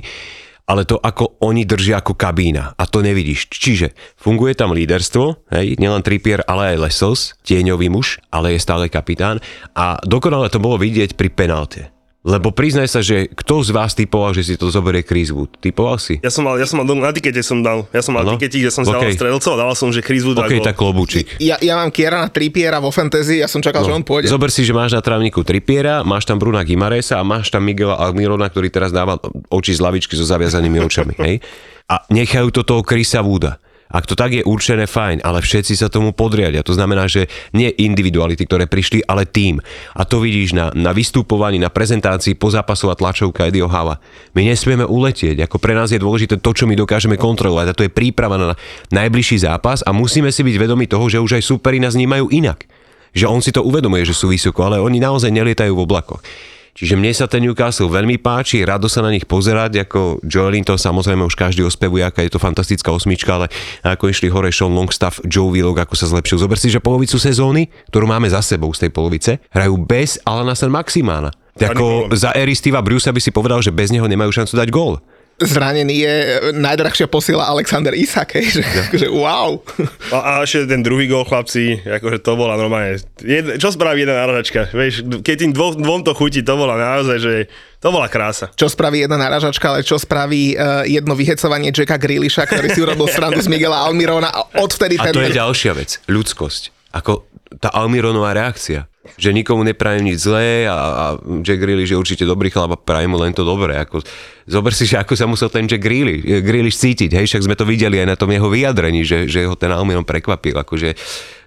[0.65, 3.53] ale to ako oni držia ako kabína a to nevidíš.
[3.53, 8.89] Čiže funguje tam líderstvo, hej, nielen Trippier, ale aj Lessels, tieňový muž, ale je stále
[8.89, 9.37] kapitán
[9.77, 11.94] a dokonale to bolo vidieť pri penalte.
[12.25, 15.61] Lebo priznaj sa, že kto z vás typoval, že si to zoberie Chris Wood?
[15.61, 16.17] Typoval si?
[16.25, 18.33] Ja som mal, ja som mal na tikete som dal, ja som mal ano?
[18.33, 19.13] tikete, kde som okay.
[19.13, 21.37] dal strelcov a dal som, že Chris Wood OK, tak klobúčik.
[21.37, 23.93] Ja, ja mám Kiera na Trippiera vo fantasy, ja som čakal, no.
[23.93, 24.33] že on pôjde.
[24.33, 28.01] Zober si, že máš na trávniku Trippiera, máš tam Bruna Gimaresa a máš tam Miguela
[28.01, 29.21] Almirona, ktorý teraz dáva
[29.53, 31.45] oči z lavičky so zaviazanými očami, hej?
[31.85, 33.61] A nechajú to toho Chrisa Wooda.
[33.85, 36.65] Ak to tak je určené, fajn, ale všetci sa tomu podriadia.
[36.65, 39.61] To znamená, že nie individuality, ktoré prišli, ale tým.
[39.93, 44.01] A to vidíš na, na vystupovaní, na prezentácii pozápasová tlačovka Eddieho Hava.
[44.33, 45.45] My nesmieme uletieť.
[45.45, 47.67] Ako pre nás je dôležité to, čo my dokážeme kontrolovať.
[47.69, 48.57] A to je príprava na
[48.89, 52.65] najbližší zápas a musíme si byť vedomi toho, že už aj superi nás vnímajú inak.
[53.13, 56.25] Že on si to uvedomuje, že sú vysoko, ale oni naozaj nelietajú v oblakoch.
[56.75, 60.75] Čiže mne sa ten Newcastle veľmi páči, rado sa na nich pozerať, ako Joelin to
[60.75, 63.47] samozrejme už každý ospevuje, aká je to fantastická osmička, ale
[63.79, 66.43] ako išli hore Sean Longstaff, Joe Willock, ako sa zlepšil.
[66.43, 70.51] Zober si, že polovicu sezóny, ktorú máme za sebou z tej polovice, hrajú bez Alana
[70.51, 71.31] San Maximána.
[71.55, 74.99] Ako za Eri Steva Bruce by si povedal, že bez neho nemajú šancu dať gól
[75.35, 76.15] zranený je
[76.55, 78.83] najdrahšia posila Alexander Isak, hej, že, ja.
[78.87, 79.59] že wow.
[80.15, 84.23] A, a ešte ten druhý gol, chlapci, akože to bola normálne, jed, čo spraví jedna
[84.23, 87.33] náražačka, vieš, keď tým dvom, dvom to chutí, to bola naozaj, že
[87.83, 88.47] to bola krása.
[88.55, 93.11] Čo spraví jedna náražačka, ale čo spraví uh, jedno vyhecovanie Jacka Grealisha, ktorý si urobil
[93.11, 95.11] strandu z Miguela Almirona a odvtedy ten...
[95.11, 96.95] A to je ďalšia vec, ľudskosť.
[96.95, 97.27] Ako
[97.59, 101.05] tá Almironová reakcia že nikomu neprajem nič zlé a, a
[101.45, 103.77] Jack Grealish je určite dobrý chlap a prajem mu len to dobré.
[103.77, 104.01] Ako,
[104.49, 107.65] zober si, že ako sa musel ten Jack Grealish, Grealish cítiť, hej, však sme to
[107.65, 110.57] videli aj na tom jeho vyjadrení, že, že ho ten Almiron prekvapil.
[110.57, 110.97] Akože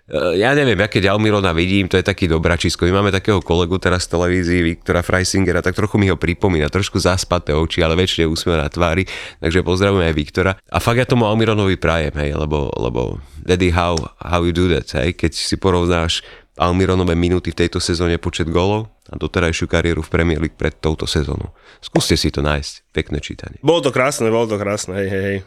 [0.09, 2.88] E, Ja neviem, ja keď Almirona vidím, to je taký dobračisko.
[2.88, 6.96] My máme takého kolegu teraz v televízii, Viktora Freisingera, tak trochu mi ho pripomína, trošku
[6.96, 9.04] zaspaté oči, ale väčšie úsmev na tvári,
[9.44, 10.52] takže pozdravujem aj Viktora.
[10.72, 14.88] A fakt ja tomu Almironovi prajem, hej, lebo, lebo daddy, how, how you do that,
[14.96, 16.24] hej, keď si porovnáš
[16.59, 21.06] Almironové minúty v tejto sezóne počet golov a doterajšiu kariéru v Premier League pred touto
[21.06, 21.54] sezónou.
[21.80, 23.59] Skúste si to nájsť, pekné čítanie.
[23.62, 25.38] Bolo to krásne, bolo to krásne, hej, hej, hej.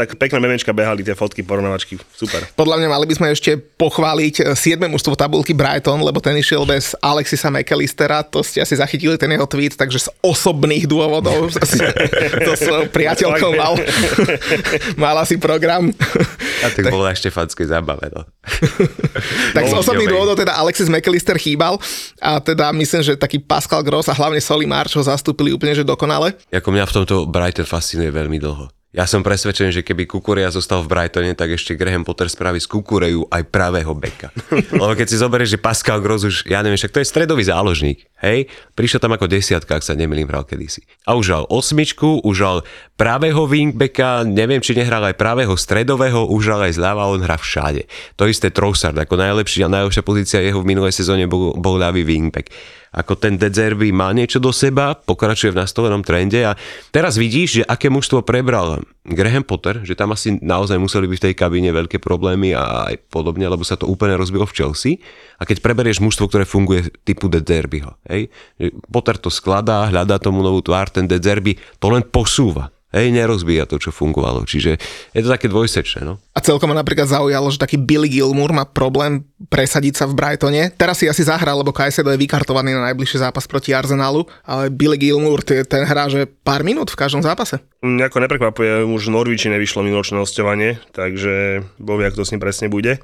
[0.00, 2.40] Tak pekné memečka behali tie fotky, porovnávačky, super.
[2.56, 4.80] Podľa mňa mali by sme ešte pochváliť 7.
[4.88, 9.44] mužstvo tabulky Brighton, lebo ten išiel bez Alexisa McAllistera, to ste asi zachytili ten jeho
[9.44, 11.52] tweet, takže z osobných dôvodov
[12.48, 13.76] to svojou priateľkou mal,
[15.04, 15.92] mal asi program.
[16.64, 18.24] A tak bolo na štefanskej zábave, no.
[19.60, 21.76] tak z Bol osobných dôvodov teda Alexis McAllister chýbal
[22.24, 25.84] a teda myslím, že taký Pascal Gross a hlavne Soli March ho zastúpili úplne že
[25.84, 26.40] dokonale.
[26.48, 28.79] Ako mňa v tomto Brighton fascinuje veľmi dlho.
[28.90, 32.66] Ja som presvedčený, že keby Kukureja zostal v Brightone, tak ešte Graham Potter spraví z
[32.66, 34.34] Kukureju aj pravého beka.
[34.82, 38.02] Lebo keď si zoberieš, že Pascal Gross už, ja neviem, však to je stredový záložník,
[38.18, 38.50] hej?
[38.74, 40.82] Prišiel tam ako desiatka, ak sa nemýlim, hral kedysi.
[41.06, 42.58] A už hral osmičku, už hral
[42.98, 47.86] pravého wingbacka, neviem, či nehral aj pravého stredového, už hral aj zľava, on hrá všade.
[48.18, 52.02] To isté Trossard, ako najlepší a najlepšia pozícia jeho v minulej sezóne bol, bol ľavý
[52.02, 52.50] wingback
[52.90, 56.58] ako ten Dezerby má niečo do seba, pokračuje v nastolenom trende a
[56.90, 61.26] teraz vidíš, že aké mužstvo prebral Graham Potter, že tam asi naozaj museli byť v
[61.30, 64.92] tej kabíne veľké problémy a aj podobne, lebo sa to úplne rozbilo v Chelsea.
[65.38, 68.26] A keď preberieš mužstvo, ktoré funguje typu De Zerbyho, hej,
[68.90, 72.74] Potter to skladá, hľadá tomu novú tvár, ten De Zerby to len posúva.
[72.90, 74.42] Hej, nerozbíja to, čo fungovalo.
[74.42, 74.74] Čiže
[75.14, 76.18] je to také dvojsečné, no.
[76.34, 80.74] A celkom ma napríklad zaujalo, že taký Billy Gilmour má problém presadiť sa v Brightone.
[80.74, 84.98] Teraz si asi zahral, lebo Kajsedo je vykartovaný na najbližší zápas proti Arsenalu, ale Billy
[84.98, 87.62] Gilmour tie- ten hrá, že pár minút v každom zápase.
[87.78, 92.42] Mňa ako neprekvapuje, už v Norviči nevyšlo minuloročné hostovanie, takže bovie, ako to s ním
[92.42, 92.98] presne bude.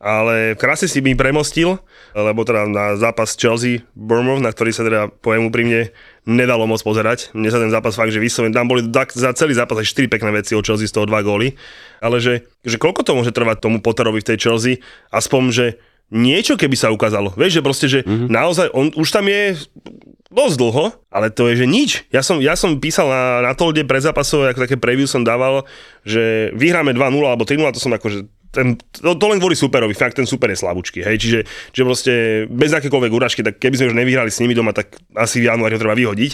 [0.00, 1.76] Ale krásne si mi premostil,
[2.16, 5.92] lebo teda na zápas Chelsea Bournemouth, na ktorý sa teda poviem úprimne
[6.24, 7.28] nedalo moc pozerať.
[7.36, 8.80] Mne sa ten zápas fakt, že vyslovene, tam boli
[9.12, 11.52] za celý zápas aj 4 pekné veci od Chelsea, z toho 2 góly.
[12.00, 14.80] Ale že, že koľko to môže trvať tomu Potterovi v tej Chelsea,
[15.12, 15.66] aspoň, že
[16.08, 17.36] niečo keby sa ukázalo.
[17.36, 18.28] Vieš, že proste, že mm-hmm.
[18.32, 19.52] naozaj, on už tam je
[20.32, 21.90] dosť dlho, ale to je, že nič.
[22.08, 25.66] Ja som, ja som písal na, na Tolde predzápasové, ako také preview som dával,
[26.06, 30.18] že vyhráme 2-0 alebo 3-0, to som akože ten, to, to len kvôli superovi, fakt
[30.18, 31.40] ten super je slabúčky, hej, čiže,
[31.70, 32.12] čiže proste
[32.50, 35.78] bez akékoľvek úražky, tak keby sme už nevyhrali s nimi doma, tak asi v januári
[35.78, 36.32] ho treba vyhodiť,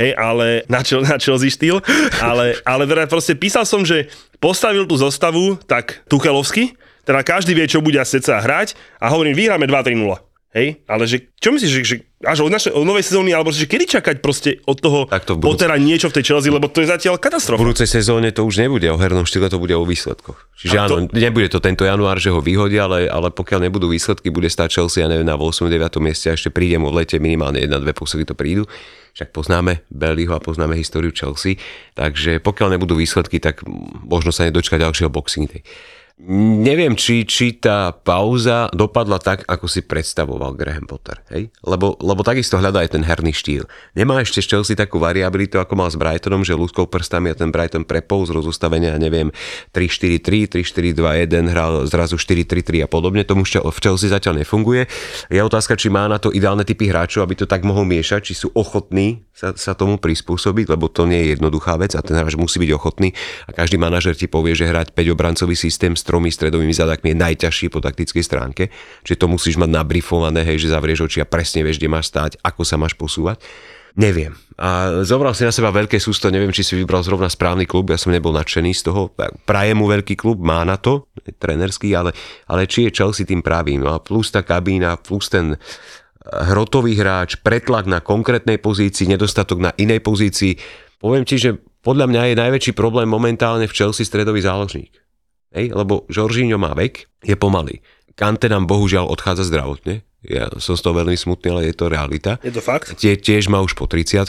[0.00, 1.84] hej, ale na, čel, na Chelsea štýl,
[2.24, 4.08] ale, ale teda proste písal som, že
[4.40, 6.72] postavil tú zostavu tak Tuchelovsky,
[7.04, 10.27] teda každý vie, čo bude sa hrať a hovorím, vyhráme 2-3-0.
[10.48, 13.68] Hej, ale že, čo myslíš, že, že až od, naše, od novej sezóny, alebo že
[13.68, 16.66] kedy čakať proste od toho Tak to v budúc- Pottera niečo v tej Chelsea, lebo
[16.66, 17.60] to je zatiaľ V katastrofa.
[17.60, 20.40] budúcej sezóne to už nebude o hernom štýle, to bude o výsledkoch.
[20.56, 23.92] Čiže A to- áno, nebude to tento január, že ho vyhodia, ale, ale pokiaľ nebudú
[23.92, 25.68] výsledky, bude stáť Chelsea, ja neviem, na 8.
[25.68, 26.00] 9.
[26.00, 28.64] mieste a ešte príde mu v lete minimálne 1-2 posily to prídu.
[29.12, 31.60] Však poznáme Bellyho a poznáme históriu Chelsea,
[31.92, 33.60] takže pokiaľ nebudú výsledky, tak
[34.00, 35.60] možno sa nedočka ďalšieho Boxing Day.
[36.18, 41.46] Neviem, či, či tá pauza dopadla tak, ako si predstavoval Graham Potter, hej?
[41.62, 43.70] Lebo, lebo takisto hľadá aj ten herný štýl.
[43.94, 47.54] Nemá ešte z Chelsea takú variabilitu, ako mal s Brightonom, že ľudskou prstami a ten
[47.54, 49.30] Brighton prepol z rozostavenia, neviem,
[49.70, 53.22] 3-4-3, 3-4-2-1, hral zrazu 4-3-3 a podobne.
[53.22, 54.90] Tomu v Chel- v Chelsea zatiaľ nefunguje.
[55.30, 58.34] Je otázka, či má na to ideálne typy hráčov, aby to tak mohol miešať, či
[58.34, 62.34] sú ochotní sa, sa tomu prispôsobiť, lebo to nie je jednoduchá vec a ten hráč
[62.34, 63.14] musí byť ochotný
[63.46, 67.20] a každý manažer ti povie, že hrať 5 obrancový systém s tromi stredovými zadakmi je
[67.20, 68.72] najťažšie po taktickej stránke,
[69.04, 72.40] čiže to musíš mať nabrifované, hej, že zavrieš oči a presne vieš, kde máš stáť,
[72.40, 73.44] ako sa máš posúvať.
[73.98, 74.38] Neviem.
[74.62, 77.98] A zobral si na seba veľké sústo, neviem, či si vybral zrovna správny klub, ja
[77.98, 79.10] som nebol nadšený z toho.
[79.42, 81.10] Praje mu veľký klub, má na to,
[81.42, 82.14] trenerský, ale,
[82.46, 83.82] ale či je Chelsea tým pravým.
[83.82, 85.58] No a plus tá kabína, plus ten
[86.22, 90.54] hrotový hráč, pretlak na konkrétnej pozícii, nedostatok na inej pozícii.
[91.02, 94.94] Poviem ti, že podľa mňa je najväčší problém momentálne v Chelsea stredový záložník.
[95.56, 97.80] Hej, lebo Žoržíňo má vek, je pomalý.
[98.12, 100.04] Kante nám bohužiaľ odchádza zdravotne.
[100.26, 102.36] Ja som z toho veľmi smutný, ale je to realita.
[102.44, 102.92] Je to fakt?
[103.00, 104.28] Tie, tiež má už po 30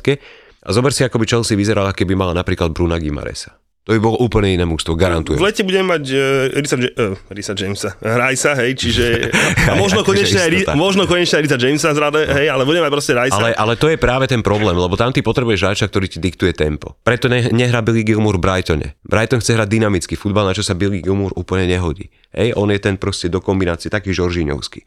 [0.63, 3.58] A zober si, ako by Chelsea vyzerala, keby mala napríklad Bruna Gimaresa.
[3.87, 5.39] To by bolo úplne iné mužstvo, garantujem.
[5.39, 9.31] V lete budeme mať uh, Risa, uh, Risa Jamesa, Rajsa, hej, čiže
[9.71, 13.13] a možno konečne, aj, možno konečne aj Risa Jamesa zrade, hej, ale budeme mať proste
[13.15, 13.39] Rajsa.
[13.39, 16.51] Ale, ale to je práve ten problém, lebo tam ty potrebuješ hráča, ktorý ti diktuje
[16.53, 16.99] tempo.
[17.01, 18.99] Preto ne, nehrá Billy Gilmour v Brightone.
[19.01, 22.11] Brighton chce hrať dynamický futbal, na čo sa Billy Gilmour úplne nehodí.
[22.35, 24.85] Hej, on je ten proste do kombinácie taký Žoržíňovský.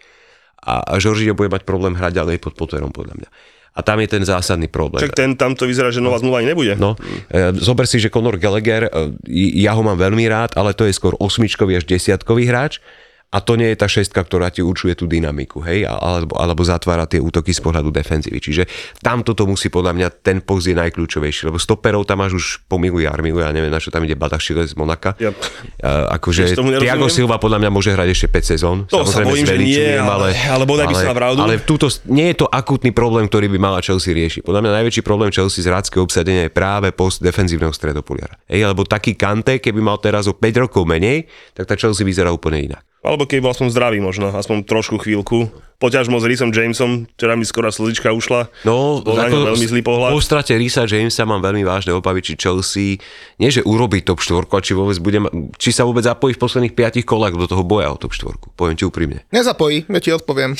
[0.63, 3.29] A, a Žoržíňo bude mať problém hrať ďalej pod Potterom, podľa mňa.
[3.73, 5.01] A tam je ten zásadný problém.
[5.01, 6.77] Však ten, tam to vyzerá, že nová zmluva ani nebude.
[6.77, 6.93] No,
[7.33, 9.17] e, zober si, že Conor Gallagher, e,
[9.65, 12.85] ja ho mám veľmi rád, ale to je skôr osmičkový až desiatkový hráč
[13.33, 17.09] a to nie je tá šestka, ktorá ti určuje tú dynamiku, hej, alebo, alebo zatvára
[17.09, 18.37] tie útoky z pohľadu defenzívy.
[18.37, 18.63] Čiže
[19.01, 23.09] tam toto musí podľa mňa ten post je najkľúčovejší, lebo stoperov tam máš už pomiluj
[23.09, 25.17] armiu, ja neviem, na čo tam ide Badašile z Monaka.
[25.17, 25.33] Yep.
[25.81, 26.61] Uh, akože.
[26.77, 28.77] Tiago Silva podľa mňa môže hrať ešte 5 sezón.
[28.93, 31.41] To sa bojím, že nie, ale- ale bodaj by mal pravdu.
[31.41, 34.45] Ale túto, nie je to akútny problém, ktorý by mala Chelsea riešiť.
[34.45, 38.37] Podľa mňa najväčší problém Chelsea z hráckého obsadenia je práve post defenzívneho stredopoliara.
[38.45, 41.25] Ej, lebo taký Kante, keby mal teraz o 5 rokov menej,
[41.57, 42.85] tak tá Chelsea vyzerá úplne inak.
[43.03, 45.51] Alebo keď bol aspoň zdravý možno, aspoň trošku chvíľku.
[45.83, 48.47] Poťažmo s Risom Jamesom, včera mi skoro slzička ušla.
[48.63, 50.15] No, Bol na ňo veľmi zlý pohľad.
[50.15, 53.03] Po strate Risa Jamesa mám veľmi vážne obavy, či Chelsea,
[53.43, 55.19] nie že urobí top 4, a či, vôbec bude,
[55.59, 58.55] či sa vôbec zapojí v posledných 5 kolách do toho boja o top 4.
[58.55, 59.27] Poviem ti úprimne.
[59.35, 60.55] Nezapojí, ja ti odpoviem.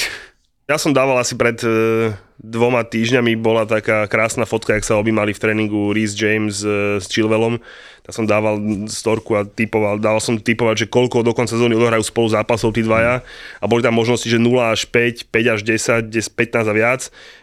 [0.67, 1.71] Ja som dával asi pred e,
[2.43, 7.07] dvoma týždňami, bola taká krásna fotka, jak sa objímali v tréningu Reese James e, s
[7.07, 7.63] Chilwellom.
[8.03, 8.59] Tak som dával
[8.91, 12.83] storku a typoval, dával som typovať, že koľko do konca sezóny odohrajú spolu zápasov tí
[12.83, 13.23] dvaja
[13.63, 17.03] a boli tam možnosti, že 0 až 5, 5 až 10, 10 15 a viac.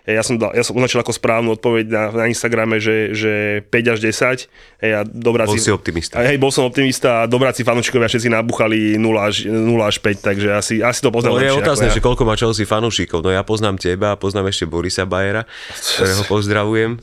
[0.10, 3.94] Ja som, dal, ja som označil ako správnu odpoveď na, na Instagrame, že, že 5
[3.94, 4.50] až 10.
[4.82, 6.18] E, a dobrá Bol si optimista.
[6.18, 10.28] A hej, bol som optimista a dobráci fanúšikovia všetci nabuchali 0 až, 0 až 5,
[10.34, 11.94] takže asi, asi to No poznám je lepšie ako otázne, ja.
[11.94, 13.22] že koľko má Chelsea fanúšikov.
[13.22, 15.46] No ja poznám teba a poznám ešte Borisa Bajera,
[15.78, 16.98] ktorého pozdravujem.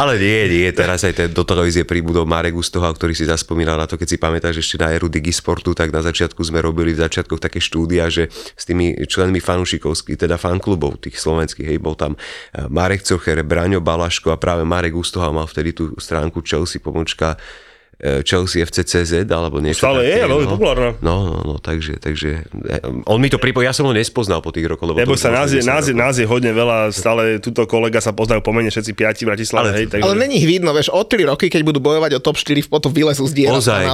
[0.00, 3.84] Ale nie, nie, teraz aj ten, do televízie pribudol Marek Ustoha, ktorý si zaspomínal na
[3.84, 7.36] to, keď si pamätáš ešte na éru Digisportu, tak na začiatku sme robili v začiatkoch
[7.36, 12.64] také štúdia, že s tými členmi fanúšikovských, teda fanklubov tých slovenských, hej, bol tam eh,
[12.72, 17.36] Marek Cocher, Braňo Balaško a práve Marek Ustoha mal vtedy tú stránku Chelsea pomočka
[18.00, 20.52] eh, Chelsea FCCZ alebo niečo Stále je, také, veľmi no.
[20.56, 20.90] populárna.
[21.04, 24.50] No, no, no, takže, takže eh, on mi to pripojil, ja som ho nespoznal po
[24.50, 27.38] tých rokoch, lebo Lebo sa nás je, 10 nás, je, nás je hodne veľa, stále
[27.38, 30.04] túto kolega sa poznajú pomene všetci piati v Bratislave, Ale- hej, takže...
[30.08, 32.90] Ale není ich vidno, vieš, o 3 roky, keď budú bojovať o top 4, potom
[32.90, 33.84] vylezú z diera Ozaj.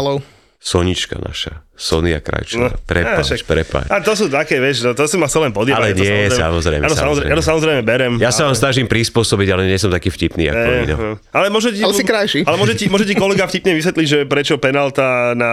[0.56, 3.86] Sonička naša, Sonia Krajčová, no, prepáč, však- prepáč.
[3.86, 5.76] A to sú také, vieš, no, to som ma chcel len podívať.
[5.76, 7.28] Ale ja nie, samozrejme, Ja to samozrejme, samozrejme.
[7.28, 8.12] ja to samozrejme berem.
[8.16, 10.84] Ja sa vám snažím prispôsobiť, ale nie som taký vtipný ako Eh, vy.
[10.86, 10.96] No.
[10.96, 11.14] eh.
[11.30, 12.40] Ale môže ti, Ale si krajší.
[12.42, 15.52] Ale môže ti, môže ti kolega vtipne vysvetliť, že prečo penalta na,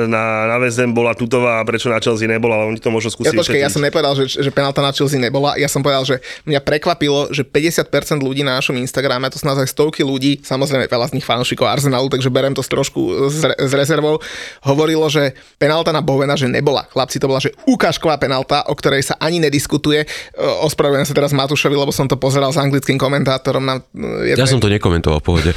[0.00, 3.14] na, na VSM bola tutová a prečo na Chelsea nebola, ale oni to možno Ja,
[3.14, 5.54] skúsi počkej, ja som nepovedal, že, že penálta na Chelsea nebola.
[5.54, 9.66] Ja som povedal, že mňa prekvapilo, že 50% ľudí na našom Instagrame, to sú naozaj
[9.66, 13.58] stovky ľudí, samozrejme veľa z nich fanúšikov Arsenalu, takže berem to s trošku s, re-
[13.58, 14.16] s rezervou,
[14.62, 16.86] hovorilo, že penálta na Bowena, že nebola.
[16.90, 20.04] Chlapci, to bola, že ukážková penálta, o ktorej sa ani nediskutuje.
[20.34, 24.40] O- Ospravedlňujem sa teraz Matúšovi, lebo som to pozeral s anglickým komentátorom na e, Ja
[24.40, 25.50] jednej som to nekomentoval v pohode.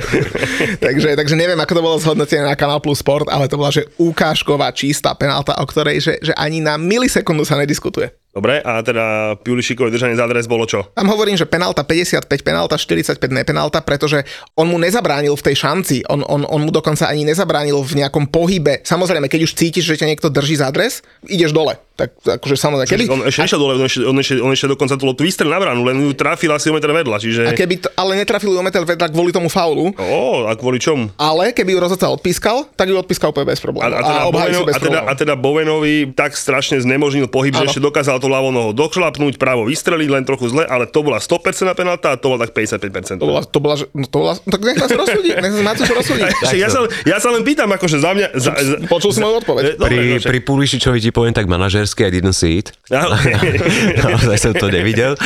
[0.84, 3.86] takže, takže neviem, ako to bolo zhodnotené na Kanal Plus Sport, ale to bola, že
[3.96, 8.10] ukážková čistá penálta, o ktorej, že, že ani na milisekundu sa nediskutuje.
[8.30, 10.86] Dobre, a teda Pulisičové držanie za dres bolo čo?
[10.94, 14.22] Tam hovorím, že penálta 55, penálta 45 nepenálta, pretože
[14.54, 16.06] on mu nezabránil v tej šanci.
[16.06, 18.86] On, on, on mu dokonca ani nezabránil v nejakom pohybe.
[18.86, 21.74] Samozrejme, keď už cítiš, že ťa niekto drží za dres, ideš dole.
[21.90, 24.96] Tak akože samozrejme, keby, On ešte nešiel dole, on ešte, on ešte, on ešte dokonca
[24.96, 27.42] tú loptu vystrel na bránu, len ju trafil asi o meter vedľa, čiže...
[27.44, 31.12] a keby to, ale netrafil ju meter vedľa kvôli tomu faulu, Ó, a kvôli čomu?
[31.14, 33.92] ale keby ju rozhodca odpískal, tak ju odpískal úplne bez A, problémov.
[33.92, 37.52] a, teda, obhájí Bovenov, si bez a, teda, a teda Bovenovi tak strašne znemožnil pohyb,
[37.52, 37.70] že Áno.
[37.70, 41.36] ešte dokázal to ľavou nohou došlapnúť, právo vystreliť, len trochu zle, ale to bola 100%
[41.76, 43.20] penalta a to bola tak 55%.
[43.20, 45.92] To bola, to bola, že- no to bola, tak nech nás rozsúdi, nech nás Matúš
[45.92, 46.24] rozsúdi.
[46.24, 48.26] Však ja, sa, ja sa len pýtam, akože za mňa...
[48.32, 49.76] Za, za, Počul si moju odpoveď.
[49.76, 51.44] Pri, pri Pulišičovi ti poviem tak
[51.90, 52.72] manažersky, I didn't see it.
[52.90, 53.18] Ale-
[54.04, 55.16] Naozaj som to nevidel.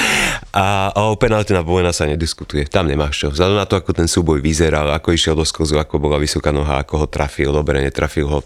[0.52, 2.64] A, a o penalte na Bojena sa nediskutuje.
[2.68, 3.26] Tam nemáš čo.
[3.30, 6.80] Vzhľadom na to, ako ten súboj vyzeral, ako išiel do sklzu, ako bola vysoká noha,
[6.80, 8.40] ako ho trafil, dobre, netrafil ho,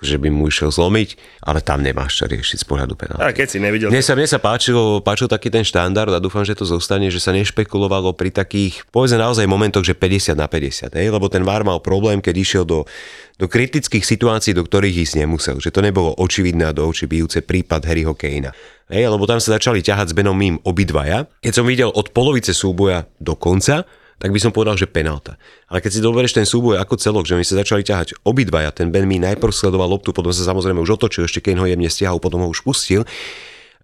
[0.00, 3.20] že by mu išiel zlomiť, ale tam nemáš čo riešiť z pohľadu penalty.
[3.20, 3.92] A keď si nevidel...
[3.92, 7.20] Mne sa, mne sa páčilo, páčil taký ten štandard a dúfam, že to zostane, že
[7.20, 11.06] sa nešpekulovalo pri takých, povedzme naozaj momentoch, že 50 na 50, hej?
[11.12, 12.88] lebo ten VAR mal problém, keď išiel do,
[13.34, 17.42] do kritických situácií, do ktorých ísť nemusel, že to nebolo očividné a do očí bijúce
[17.42, 18.54] prípad Harryho Kanea.
[18.86, 21.26] Hej, lebo tam sa začali ťahať s Benom Mím obidvaja.
[21.42, 23.82] Keď som videl od polovice súboja do konca,
[24.22, 25.34] tak by som povedal, že penálta.
[25.66, 28.94] Ale keď si doberieš ten súboj ako celok, že oni sa začali ťahať obidvaja, ten
[28.94, 32.22] Ben Mi najprv sledoval loptu, potom sa samozrejme už otočil, ešte Kane ho jemne stiahol,
[32.22, 33.02] potom ho už pustil.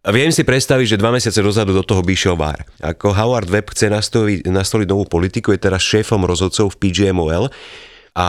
[0.01, 2.64] A viem si predstaviť, že dva mesiace dozadu do toho by išiel VAR.
[2.80, 7.53] Ako Howard Webb chce nastoliť, nastoliť novú politiku, je teraz šéfom rozhodcov v PGMOL
[8.16, 8.28] a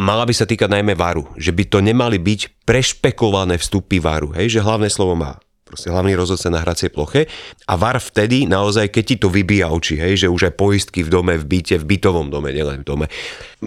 [0.00, 4.58] mala by sa týkať najmä VARu, že by to nemali byť prešpekované vstupy VARu, hej,
[4.58, 5.36] že hlavné slovo má
[5.72, 7.24] proste hlavný rozhodca na hracej ploche
[7.64, 11.08] a VAR vtedy naozaj, keď ti to vybíja oči, hej, že už aj poistky v
[11.08, 13.06] dome, v byte, v bytovom dome, nielen v dome,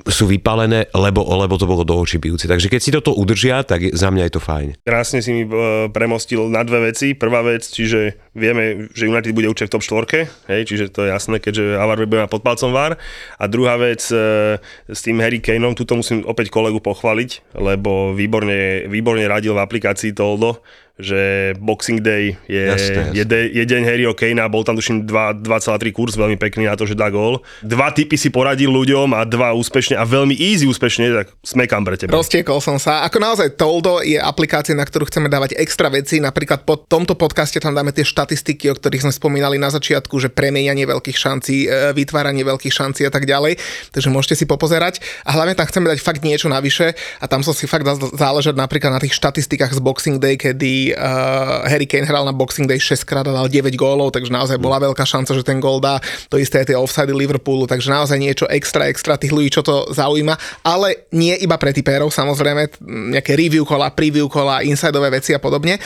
[0.05, 2.45] sú vypálené, lebo, lebo to bolo do očí bijúce.
[2.45, 4.67] Takže keď si toto udržia, tak za mňa je to fajn.
[4.85, 7.15] Krásne si mi e, premostil na dve veci.
[7.15, 11.15] Prvá vec, čiže vieme, že United bude určite v top 4, hej, čiže to je
[11.15, 12.99] jasné, keďže Avar bude mať pod palcom VAR.
[13.39, 14.59] A druhá vec, e,
[14.91, 20.11] s tým Harry Kaneom, tuto musím opäť kolegu pochváliť, lebo výborne, výborne radil v aplikácii
[20.11, 20.59] Toldo,
[20.95, 23.19] že Boxing Day je, Jasné, jasné.
[23.19, 26.79] je, de, je deň Harryho Kanea, bol tam tuším 2 2,3 kurz, veľmi pekný na
[26.79, 27.43] to, že dá gól.
[27.59, 31.99] Dva typy si poradil ľuďom a dva úspešne a veľmi easy úspešne, tak smekám pre
[31.99, 32.15] teba.
[32.15, 33.03] Roztiekol som sa.
[33.03, 36.23] Ako naozaj Toldo je aplikácia, na ktorú chceme dávať extra veci.
[36.23, 40.31] Napríklad po tomto podcaste tam dáme tie štatistiky, o ktorých sme spomínali na začiatku, že
[40.31, 43.59] premienianie veľkých šancí, e, vytváranie veľkých šancí a tak ďalej.
[43.91, 45.03] Takže môžete si popozerať.
[45.27, 47.83] A hlavne tam chceme dať fakt niečo navyše a tam som si fakt
[48.15, 52.69] záležať napríklad na tých štatistikách z Boxing Day, kedy uh, Harry Kane hral na Boxing
[52.69, 55.79] Day 6 krát a dal 9 gólov, takže naozaj bola veľká šanca, že ten gól
[55.81, 55.97] dá.
[56.29, 59.89] To isté aj tie offside Liverpoolu, takže naozaj niečo extra, extra tých ľudí, čo to
[59.95, 60.35] zaujíma,
[60.67, 62.81] ale nie iba pre typérov, samozrejme,
[63.15, 65.79] nejaké review kola, preview kola, insideové veci a podobne.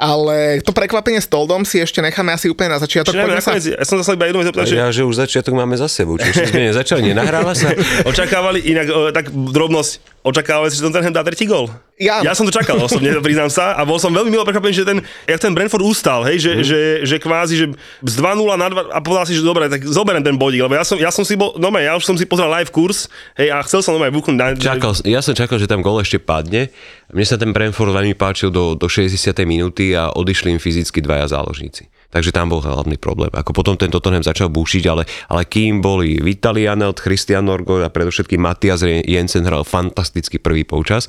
[0.00, 3.12] Ale to prekvapenie s Toldom si ešte necháme asi úplne na začiatok.
[3.12, 3.52] Čiže sa...
[3.54, 6.48] ja som sa iba jednu vec že ja, že už začiatok máme za sebou, čiže
[6.48, 7.74] sme nezačali, nenahráva sa.
[8.10, 11.72] očakávali inak, tak drobnosť, očakávali si, že Tottenham dá tretí gól?
[12.00, 14.84] Ja- ja som to čakal osobne, priznám sa, a bol som veľmi milo prekvapený, že
[14.88, 14.98] ten,
[15.28, 16.64] jak ten Brentford ustal, hej, že, mm.
[16.64, 17.66] že, že, kvázi, že
[18.04, 20.84] z 2-0 na 2 a povedal si, že dobre, tak zoberiem ten bodík, lebo ja
[20.84, 23.60] som, ja som si bol, no ja už som si pozrel live kurz, hej, a
[23.64, 24.56] chcel som no búknuť na...
[24.56, 26.72] Čakal, ja som čakal, že tam gol ešte padne.
[27.12, 29.32] Mne sa ten Brentford veľmi páčil do, do 60.
[29.44, 31.88] minúty a odišli im fyzicky dvaja záložníci.
[32.10, 33.30] Takže tam bol hlavný problém.
[33.30, 38.42] Ako potom ten Tottenham začal búšiť, ale, ale kým boli Vitalianelt, Christian Norgo a predovšetkým
[38.42, 41.06] Matias Jensen hral fantastický prvý poučas.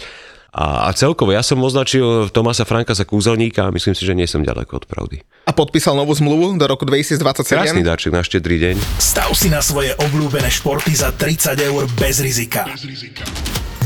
[0.52, 4.28] A, a celkovo ja som označil Tomasa Franka za kúzelníka a myslím si, že nie
[4.28, 5.24] som ďaleko od pravdy.
[5.48, 7.56] A podpísal novú zmluvu do roku 2027.
[7.56, 8.76] Krásny darček na štedrý deň.
[9.00, 12.68] Stav si na svoje obľúbené športy za 30 eur bez rizika.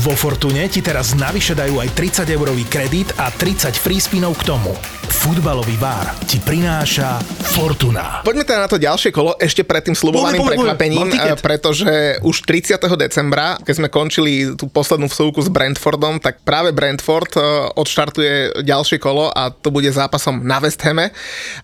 [0.04, 4.52] Vo Fortune ti teraz navyše dajú aj 30 eurový kredit a 30 free spinov k
[4.52, 4.76] tomu.
[5.08, 7.16] Futbalový bar ti prináša
[7.56, 8.20] Fortuna.
[8.20, 11.32] Poďme teda na to ďalšie kolo, ešte pred tým slubovaným Poďme, poďme, prekvapením, tiket.
[11.32, 12.76] eh, pretože už 30.
[13.00, 17.42] decembra, keď sme končili tú poslednú vsúku s Brentfordom, tak práve Brentford eh,
[17.72, 21.08] odštartuje ďalšie kolo a to bude zápasom na West Hame.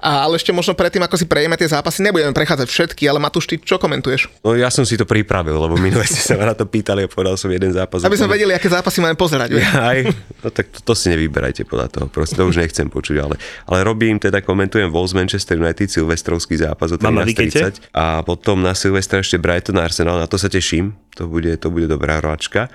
[0.01, 3.45] A, ale ešte možno predtým, ako si prejeme tie zápasy, nebudeme prechádzať všetky, ale Matúš,
[3.45, 4.33] ty čo komentuješ?
[4.41, 7.09] No ja som si to pripravil, lebo minule ste sa ma na to pýtali a
[7.11, 8.07] povedal som jeden zápas.
[8.07, 9.59] Aby sme vedeli, aké zápasy máme pozerať.
[9.91, 9.99] Aj,
[10.41, 13.35] no tak to, to si nevyberajte podľa toho, proste to už nechcem počuť, ale,
[13.67, 18.63] ale robím, teda komentujem Wolves Manchester United, silvestrovský zápas o Mám na 13.30 a potom
[18.63, 22.71] na Silvestra ešte Brighton Arsenal, na to sa teším, to bude, to bude dobrá hráčka.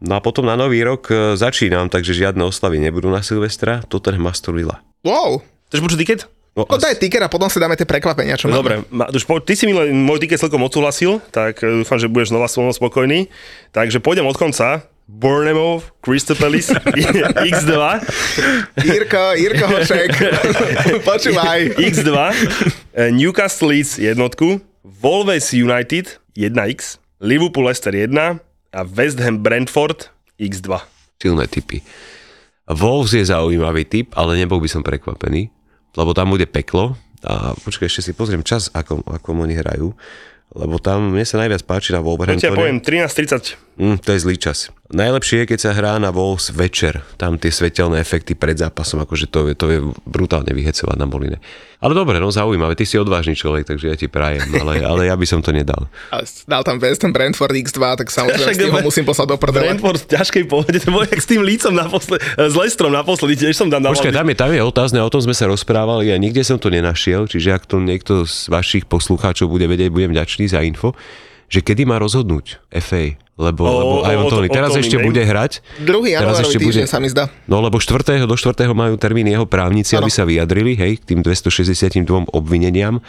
[0.00, 4.28] No a potom na nový rok e, začínam, takže žiadne oslavy nebudú na Silvestra, Tottenham
[4.28, 4.84] Aston Villa.
[5.00, 5.40] Wow.
[5.72, 6.20] Chceš počuť tiket?
[6.56, 8.56] No, No daj ticker a potom si dáme tie prekvapenia, čo máme.
[8.56, 12.08] Dobre, Ma- už po, ty si mi môj tiket celkom odsúhlasil, tak e, dúfam, že
[12.08, 13.28] budeš znova mnou spokojný.
[13.76, 14.80] Takže pôjdem od konca.
[15.06, 16.74] Bournemouth, Crystal Palace,
[17.54, 17.72] X2,
[18.82, 20.10] Jirko, Jirko Hošek,
[21.08, 21.78] počúvaj.
[21.78, 22.10] X2,
[22.90, 28.18] e, Newcastle Leeds jednotku, Wolves United 1X, Liverpool Leicester 1
[28.74, 30.10] a West Ham Brentford
[30.42, 30.74] X2.
[31.22, 31.86] silné typy.
[32.66, 35.54] Wolves je zaujímavý typ, ale nebol by som prekvapený,
[35.96, 36.94] lebo tam bude peklo.
[37.26, 39.96] A počkaj, ešte si pozriem čas, ako, ako oni hrajú.
[40.54, 42.54] Lebo tam mne sa najviac páči na Ja Wolverhamptone.
[42.54, 43.58] poviem 13.30.
[43.82, 44.70] Mm, to je zlý čas.
[44.86, 47.02] Najlepšie je, keď sa hrá na Wolves večer.
[47.18, 51.42] Tam tie svetelné efekty pred zápasom, akože to je, to je brutálne vyhecovať na Moline.
[51.82, 55.18] Ale dobre, no zaujímavé, ty si odvážny človek, takže ja ti prajem, ale, ale ja
[55.18, 55.90] by som to nedal.
[56.14, 59.26] A dal tam West Ham Brentford X2, tak samozrejme Však s tým ho musím poslať
[59.34, 59.74] do prdele.
[59.74, 63.58] Brentford v ťažkej pohode, to bolo jak s tým lícom naposled, s Lestrom naposledy, tiež
[63.58, 63.98] som tam dával.
[63.98, 66.70] Počkaj, tam je, tam je otázne, o tom sme sa rozprávali a nikde som to
[66.70, 70.94] nenašiel, čiže ak to niekto z vašich poslucháčov bude vedieť, budem vďačný za info,
[71.50, 74.48] že kedy má rozhodnúť FA, lebo, O, lebo o, aj o on to, to- o
[74.48, 75.60] teraz ešte bude hrať.
[75.84, 77.28] Druhý Teraz ešte bude- sa mi zdá.
[77.44, 78.24] No lebo 4.
[78.24, 78.72] do 4.
[78.72, 82.00] majú termín jeho právnici, aby sa vyjadrili, hej, k tým 262
[82.32, 83.04] obvineniam.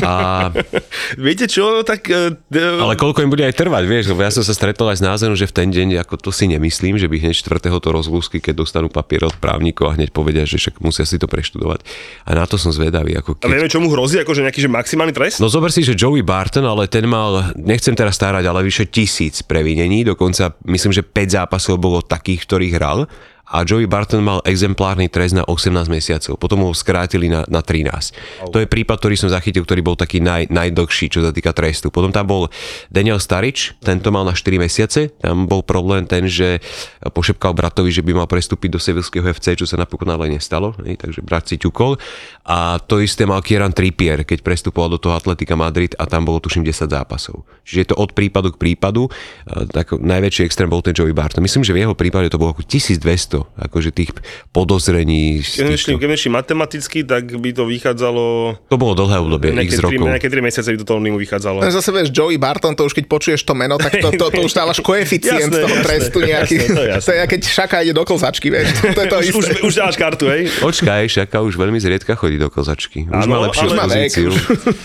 [0.00, 0.48] A,
[1.20, 2.08] Viete čo, tak...
[2.08, 5.02] e, ale koľko im bude aj trvať, vieš, lebo ja som sa stretol aj s
[5.04, 7.60] názorom, že v ten deň, ako to si nemyslím, že by hneď 4.
[7.60, 11.28] to rozlúsky, keď dostanú papier od právnikov a hneď povedia, že však musia si to
[11.28, 11.84] preštudovať.
[12.24, 13.12] A na to som zvedavý.
[13.20, 13.48] Ako A keď...
[13.50, 15.36] vieme, čo mu hrozí, akože nejaký že maximálny trest?
[15.42, 19.33] No zober si, že Joey Barton, ale ten mal, nechcem teraz starať, ale vyše tisíc
[19.42, 22.98] previnení, dokonca myslím, že 5 zápasov bolo takých, ktorých hral
[23.44, 28.48] a Joey Barton mal exemplárny trest na 18 mesiacov, potom ho skrátili na, na 13.
[28.48, 31.92] To je prípad, ktorý som zachytil, ktorý bol taký naj, najdlhší, čo sa týka trestu.
[31.92, 32.48] Potom tam bol
[32.88, 36.64] Daniel Starič, tento mal na 4 mesiace, tam bol problém ten, že
[37.04, 41.20] pošepkal bratovi, že by mal prestúpiť do sevilského FC, čo sa napokon ale nestalo, takže
[41.20, 42.00] brat si ťukol.
[42.48, 46.40] A to isté mal Kieran Trippier, keď prestupoval do toho Atletika Madrid a tam bolo
[46.40, 47.44] tuším 10 zápasov.
[47.68, 49.12] Čiže je to od prípadu k prípadu.
[49.48, 51.44] Tak najväčší extrém bol ten Joey Barton.
[51.44, 54.14] Myslím, že v jeho prípade to bolo ako 1200 akože tých
[54.54, 55.42] podozrení.
[55.42, 55.98] Keď týchto...
[55.98, 58.24] keď matematicky, tak by to vychádzalo...
[58.70, 60.06] To bolo dlhé obdobie, x rokov.
[60.06, 61.58] Nejaké 3 mesiace by to toho vychádzalo.
[61.64, 64.40] No, zase vieš, Joey Barton, to už keď počuješ to meno, tak to, to, to
[64.44, 66.54] už dávaš koeficient jasné, toho trestu nejaký.
[66.60, 67.06] Jasné, to, je jasné.
[67.06, 68.66] to je, keď šaka ide do kozačky, vieš.
[68.84, 70.42] To je to už, už, už dáš kartu, hej?
[70.60, 73.08] Počkaj, šaka už veľmi zriedka chodí do kozačky.
[73.08, 74.30] Už ano, má lepšiu pozíciu.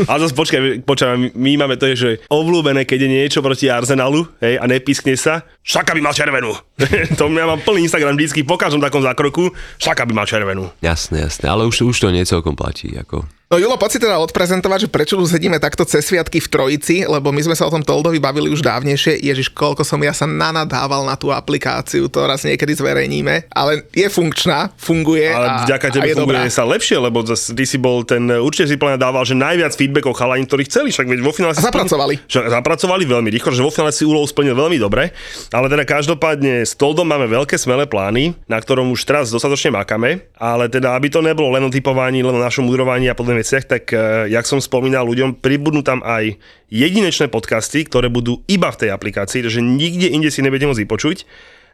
[0.09, 4.25] Ale zase počkaj, počkaj, my máme to, je, že obľúbené, keď je niečo proti Arsenalu,
[4.39, 6.57] hej, a nepískne sa, šaka by mal červenú.
[7.19, 10.73] to ja mám plný Instagram vždycky po každom takom zákroku, šaka by mal červenú.
[10.81, 12.89] Jasné, jasné, ale už, už to nie celkom platí.
[12.97, 13.29] Ako.
[13.49, 17.01] No Julo, poď si teda odprezentovať, že prečo tu sedíme takto cez sviatky v Trojici,
[17.09, 19.25] lebo my sme sa o tom Toldovi bavili už dávnejšie.
[19.25, 24.05] Ježiš, koľko som ja sa nanadával na tú aplikáciu, to raz niekedy zverejníme, ale je
[24.05, 26.53] funkčná, funguje Ale a, vďaka tebe funguje dobrá.
[26.53, 30.45] sa lepšie, lebo ty si bol ten, určite si plne dával, že najviac feedbackov chalaní,
[30.45, 32.21] ktorí chceli, však veď vo finále si zapracovali.
[32.29, 35.09] Splnil, zapracovali veľmi rýchlo, že vo finále si úlohu splnil veľmi dobre,
[35.49, 40.29] ale teda každopádne s Toldom máme veľké smelé plány, na ktorom už teraz dostatočne makame,
[40.37, 43.63] ale teda aby to nebolo len o typovaní, len o našom udrovaní a podobných veciach,
[43.65, 46.35] tak eh, jak som spomínal ľuďom, pribudnú tam aj
[46.67, 51.17] jedinečné podcasty, ktoré budú iba v tej aplikácii, takže nikde inde si nebudete môcť vypočuť.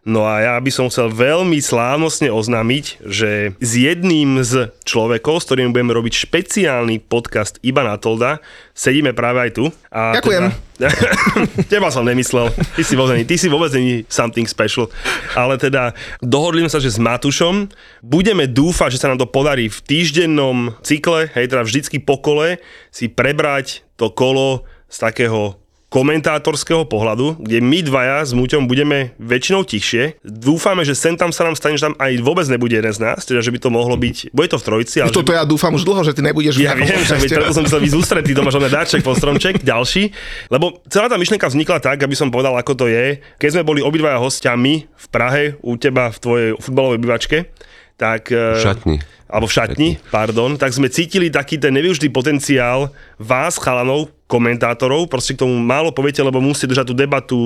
[0.05, 5.49] No a ja by som chcel veľmi slávnostne oznámiť, že s jedným z človekov, s
[5.49, 8.37] ktorým budeme robiť špeciálny podcast iba na Tolda,
[8.77, 9.65] sedíme práve aj tu.
[9.89, 10.53] A Ďakujem.
[10.77, 10.89] Teda,
[11.73, 12.53] teba som nemyslel.
[12.53, 14.93] Ty si vôbec, ty si vôbec není something special.
[15.33, 17.73] Ale teda dohodli sme sa, že s Matušom
[18.05, 22.61] budeme dúfať, že sa nám to podarí v týždennom cykle, hej, teda vždycky po kole,
[22.93, 25.64] si prebrať to kolo z takého
[25.95, 30.19] komentátorského pohľadu, kde my dvaja s Muťom budeme väčšinou tichšie.
[30.27, 33.23] Dúfame, že sem tam sa nám stane, že tam aj vôbec nebude jeden z nás,
[33.23, 34.99] teda že by to mohlo byť, bude to v trojici.
[34.99, 35.39] Ale Toto že...
[35.39, 38.35] ja dúfam už dlho, že ty nebudeš Ja viem, že preto som chcel ísť ústretý,
[38.35, 40.11] doma žodné dáček, postromček, ďalší.
[40.51, 43.23] Lebo celá tá myšlienka vznikla tak, aby som povedal, ako to je.
[43.39, 47.37] Keď sme boli obidvaja hostiami v Prahe u teba v tvojej futbalovej bývačke,
[47.95, 48.35] tak...
[48.35, 54.13] V šatni alebo v šatni, pardon, tak sme cítili taký ten nevyužitý potenciál vás, chalanov,
[54.25, 57.37] komentátorov, proste k tomu málo poviete, lebo musíte držať tú debatu,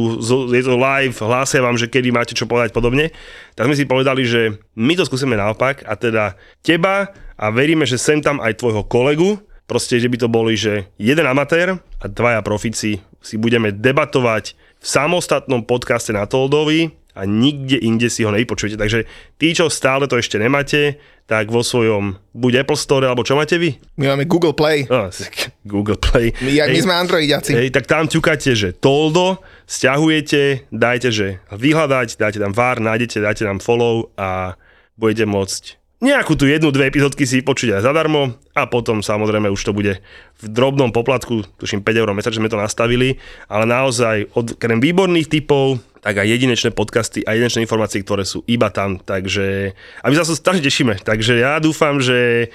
[0.47, 3.11] je to live, hlásia vám, že kedy máte čo povedať podobne.
[3.59, 7.99] Tak sme si povedali, že my to skúsime naopak a teda teba a veríme, že
[7.99, 12.39] sem tam aj tvojho kolegu, proste, že by to boli, že jeden amatér a dvaja
[12.39, 18.79] profici si budeme debatovať v samostatnom podcaste na Toldovi a nikde inde si ho nevypočujete.
[18.79, 19.03] Takže
[19.35, 20.95] tí, čo stále to ešte nemáte,
[21.27, 23.77] tak vo svojom buď Apple Store, alebo čo máte vy?
[23.99, 24.89] My máme Google Play.
[24.89, 25.11] Oh,
[25.71, 26.33] Google Play.
[26.41, 27.53] My, ja, my sme Androidiaci.
[27.53, 33.43] Hej, tak tam ťukáte, že Toldo, stiahujete, dajte, že vyhľadať, dáte tam VAR, nájdete, dáte
[33.45, 34.57] tam follow a
[34.97, 39.61] budete môcť nejakú tu jednu, dve epizódky si počuť aj zadarmo a potom samozrejme už
[39.67, 39.99] to bude
[40.39, 43.19] v drobnom poplatku, tuším 5 eur mesačne sme to nastavili,
[43.51, 48.47] ale naozaj od krem výborných typov, tak aj jedinečné podcasty a jedinečné informácie, ktoré sú
[48.47, 52.47] iba tam, takže a my sa strašne tešíme, takže ja dúfam, že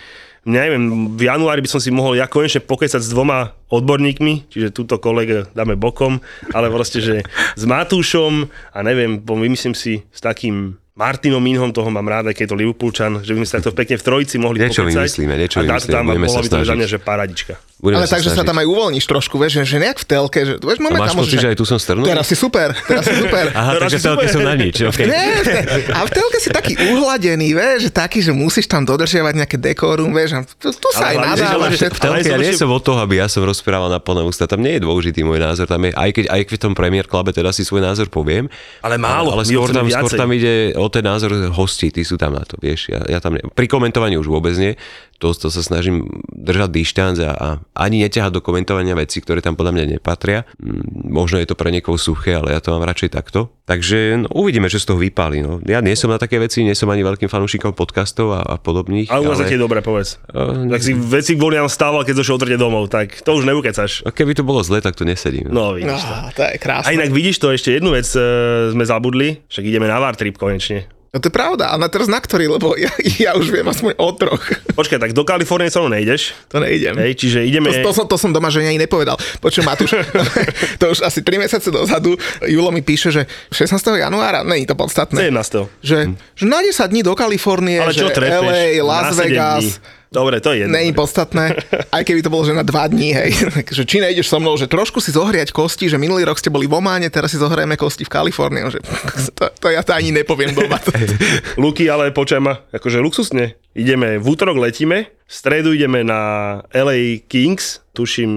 [0.49, 4.97] neviem, v januári by som si mohol ja konečne pokecať s dvoma odborníkmi, čiže túto
[4.97, 6.21] kolega dáme bokom,
[6.53, 7.25] ale proste, že
[7.57, 12.51] s Matúšom a neviem, vymyslím si s takým Martinom Minhom, toho mám rád, keď je
[12.55, 15.03] to Liverpoolčan, že by sme sa takto pekne v trojici mohli niečo pokecať.
[15.03, 17.55] Vymyslíme, niečo a vymyslíme, tam bolo by to mňa, že paradička.
[17.83, 20.53] Budeme ale takže sa tam aj uvoľníš trošku, vieš, že, že nejak v telke, že
[20.63, 22.07] vieš, moment, máš pocit, že aj tu som strnul?
[22.07, 23.51] Teraz si super, teraz si super.
[23.59, 25.11] Aha, teraz takže v telke som na nič, okay.
[25.11, 25.43] Nie,
[25.91, 30.15] a v telke si taký uhladený, vieš, že taký, že musíš tam dodržiavať nejaké dekorum,
[30.15, 33.19] vieš, a tu, tu sa aj nadáva V telke ja nie som od toho, aby
[33.19, 36.11] ja som rozprával na plné ústa, tam nie je dôležitý môj názor, tam je, aj
[36.15, 38.47] keď aj v tom Premier Clube teda si svoj názor poviem.
[38.87, 42.15] Ale málo, ale, ale skôr, tam, skôr tam ide o ten názor hostí, ty sú
[42.15, 44.79] tam na to, vieš, ja, ja tam ne, pri komentovaní už vôbec nie,
[45.19, 46.05] to, to sa snažím
[46.35, 50.45] držať dištanc a, a ani neťahať do komentovania veci, ktoré tam podľa mňa nepatria.
[50.59, 53.55] Mm, možno je to pre niekoho suché, ale ja to mám radšej takto.
[53.65, 55.41] Takže no, uvidíme, čo z toho vypáli.
[55.41, 55.57] No.
[55.65, 59.09] Ja nie som na také veci, nie som ani veľkým fanúšikom podcastov a, a podobných.
[59.09, 59.57] Ale u vás ale...
[59.57, 60.21] dobre, povedz.
[60.29, 64.05] Uh, tak si veci kvôli nám stával, keď došiel otrte domov, tak to už neukecaš.
[64.05, 65.49] A keby to bolo zle, tak to nesedím.
[65.49, 66.13] No, vidíš to.
[66.13, 66.93] No, to je krásne.
[66.93, 70.37] A inak vidíš to, ešte jednu vec uh, sme zabudli, však ideme na VAR trip
[70.37, 70.85] konečne.
[71.15, 72.91] No to je pravda, a na teraz na ktorý, lebo ja,
[73.23, 74.43] ja už viem aspoň o troch.
[74.75, 76.35] Počkaj, tak do Kalifornie sa nejdeš.
[76.51, 76.99] To nejdem.
[76.99, 77.71] Hej, čiže ideme...
[77.71, 79.15] To, to, som, to som doma že ani nepovedal.
[79.39, 79.95] Počuj, Matúš,
[80.83, 83.79] to už asi 3 mesiace dozadu Julo mi píše, že 16.
[83.95, 85.31] januára, není to podstatné.
[85.31, 85.87] 17.
[85.87, 88.83] Že, že na 10 dní do Kalifornie, Ale čo že trepeš?
[88.83, 89.63] LA, Las Vegas.
[89.63, 90.03] dní.
[90.15, 90.79] Dobre, to je jedno.
[90.79, 91.59] Není podstatné,
[91.91, 93.35] aj keby to bolo, že na dva dní, hej.
[93.59, 96.71] Takže či nejdeš so mnou, že trošku si zohriať kosti, že minulý rok ste boli
[96.71, 98.81] v Ománe, teraz si zohrieme kosti v Kalifornii, že
[99.39, 100.79] to, to ja to ani nepoviem doma.
[101.63, 103.59] Luky, ale počujem ma, akože luxusne.
[103.75, 108.33] Ideme, v útorok letíme, v stredu ideme na LA Kings, tuším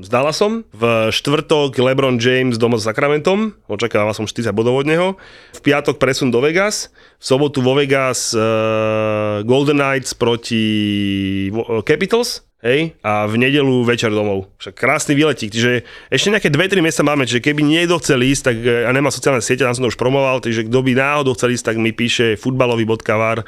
[0.00, 0.62] s Dallasom.
[0.70, 5.18] V štvrtok LeBron James doma s Sacramentom, očakávam som 40 bodov od neho.
[5.58, 10.62] V piatok presun do Vegas, v sobotu vo Vegas uh, Golden Knights proti
[11.50, 14.48] uh, Capitals, Hej, a v nedelu večer domov.
[14.56, 18.56] Však krásny výletík, čiže ešte nejaké 2-3 miesta máme, čiže keby niekto chcel ísť, tak
[18.56, 21.52] e, a nemá sociálne siete, tam som to už promoval, takže kto by náhodou chcel
[21.52, 23.44] ísť, tak mi píše futbalový.var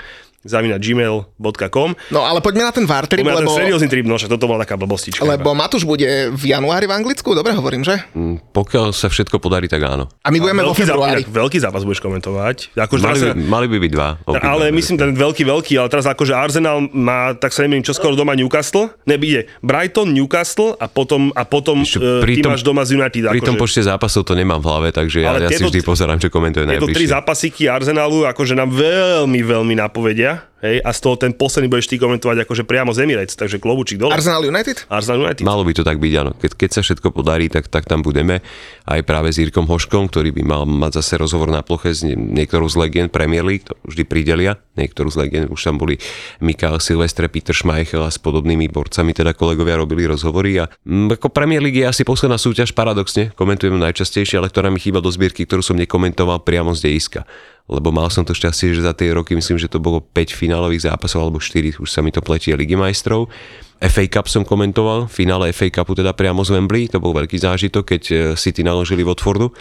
[0.46, 1.90] zavina gmail.com.
[2.10, 4.30] No ale poďme na ten VAR trip, Poďme na ten lebo, seriózny trip, no však
[4.30, 5.22] toto bola taká blbostička.
[5.22, 7.98] lebo Matúš bude v januári v Anglicku, dobre hovorím, že?
[8.12, 10.08] Mm, Pokiaľ sa všetko podarí, tak áno.
[10.20, 11.20] A my budeme vo veľký, zápas, februári.
[11.20, 12.56] inak veľký zápas budeš komentovať.
[12.72, 14.08] Akože Mali by, sa- mali by byť dva.
[14.22, 14.46] obidva.
[14.46, 18.14] ale myslím ten veľký, veľký, ale teraz akože Arsenal má, tak sa neviem, čo skoro
[18.14, 18.94] doma Newcastle.
[19.04, 22.94] Ne, ide Brighton, Newcastle a potom, a potom Ešte uh, pri tom- máš doma z
[22.94, 23.22] United.
[23.26, 23.62] Pri tom akože.
[23.62, 26.64] počte zápasov to nemám v hlave, takže ja, Ale ja si vždy pozerám, čo komentuje
[26.64, 27.12] Tieto tri najbližšie.
[27.12, 30.35] zápasíky Arsenalu akože nám veľmi, veľmi napovedia.
[30.36, 30.55] Yeah.
[30.66, 34.02] Hej, a z toho ten posledný budeš ty komentovať akože priamo z Emirates, takže klobučík
[34.02, 34.10] dole.
[34.10, 34.82] Arsenal United?
[34.90, 35.46] Arsenal United.
[35.46, 36.34] Malo by to tak byť, áno.
[36.34, 38.42] Keď, keď sa všetko podarí, tak, tak tam budeme.
[38.82, 42.18] Aj práve s Jirkom Hoškom, ktorý by mal mať zase rozhovor na ploche s nie-
[42.18, 44.58] niektorou z legend Premier League, to vždy pridelia.
[44.74, 46.02] Niektorú z legend, už tam boli
[46.42, 50.58] Mikael Silvestre, Peter Schmeichel a s podobnými borcami, teda kolegovia robili rozhovory.
[50.58, 54.82] A mm, ako Premier League je asi posledná súťaž, paradoxne, komentujem najčastejšie, ale ktorá mi
[54.82, 57.22] chýba do zbierky, ktorú som nekomentoval priamo z dejiska
[57.66, 60.88] lebo mal som to šťastie, že za tie roky myslím, že to bolo 5 finálových
[60.88, 63.28] zápasov alebo 4, už sa mi to pletie Ligy majstrov.
[63.76, 67.84] FA Cup som komentoval, finále FA Cupu teda priamo z Wembley, to bol veľký zážitok,
[67.86, 69.52] keď eh, City naložili Watfordu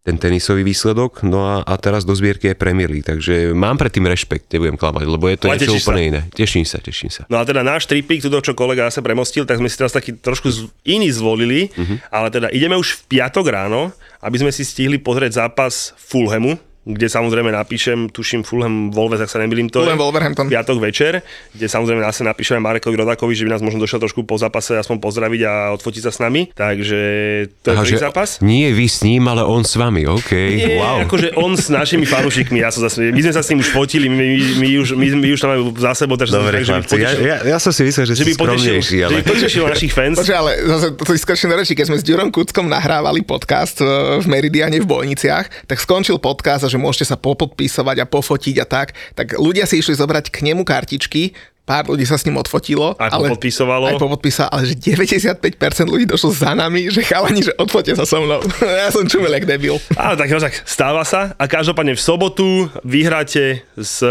[0.00, 3.92] ten tenisový výsledok, no a, a teraz do zbierky je Premier League, takže mám pred
[3.92, 6.08] tým rešpekt, nebudem klamať, lebo je to Ale niečo úplne sa?
[6.08, 6.20] iné.
[6.32, 7.28] Teším sa, teším sa.
[7.28, 10.16] No a teda náš tripík, tuto čo kolega sa premostil, tak sme si teraz taký
[10.16, 10.48] trošku
[10.82, 12.08] iný zvolili, Mhm.
[12.08, 13.92] ale teda ideme už v piatok ráno,
[14.24, 19.36] aby sme si stihli pozrieť zápas Fulhamu, kde samozrejme napíšem, tuším Fulham Wolves, ak sa
[19.36, 20.48] nemýlim to Fulham je, Wolverhampton.
[20.48, 21.20] piatok večer,
[21.52, 24.96] kde samozrejme nás napíšeme Marekovi Rodakovi, že by nás možno došiel trošku po zápase aspoň
[24.96, 26.98] pozdraviť a odfotiť sa s nami, takže
[27.60, 28.40] to je Aha, že zápas.
[28.40, 31.04] Nie vy s ním, ale on s vami, OK, Nie, wow.
[31.04, 34.08] akože on s našimi fanúšikmi, ja som zase, my sme sa s ním už fotili,
[34.08, 36.72] my, my, my, už, my, my už tam máme za sebou, takže Dobre, tak, že
[36.72, 39.04] by chlapci, ja, potešil- ja, ja som si myslel, že, že by potešil, skromnejší, že
[39.04, 39.12] ale...
[39.12, 40.16] by potešil našich fans.
[40.16, 43.84] Počkaj, ale zase to si skočím na reči, keď sme s Ďurom Kuckom nahrávali podcast
[43.84, 48.56] e, v Meridiane v Bojniciach, tak skončil podcast a že môžete sa popodpísovať a pofotiť
[48.62, 51.34] a tak, tak ľudia si išli zobrať k nemu kartičky,
[51.70, 52.98] pár ľudí sa s ním odfotilo.
[52.98, 53.94] Aj ale, popodpísovalo.
[53.94, 55.54] Aj popodpísalo, ale že 95%
[55.86, 58.42] ľudí došlo za nami, že chalani, že odfote sa so mnou.
[58.82, 59.78] ja som čumel jak debil.
[59.94, 64.02] Áno, tak, no, tak stáva sa a každopádne v sobotu vyhráte s,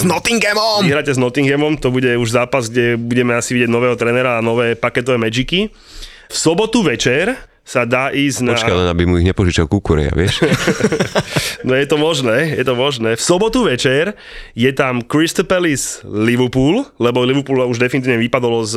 [0.00, 0.80] S Nottinghamom!
[0.80, 4.72] vyhráte s Nottinghamom, to bude už zápas, kde budeme asi vidieť nového trénera a nové
[4.72, 5.68] paketové magicy.
[6.32, 8.52] V sobotu večer sa dá ísť na...
[8.52, 10.38] Počkaj, len aby mu ich nepožičal kukuria, vieš?
[11.64, 13.16] No je to možné, je to možné.
[13.16, 14.12] V sobotu večer
[14.52, 18.74] je tam Crystal Palace Liverpool, lebo Liverpool už definitívne vypadolo z,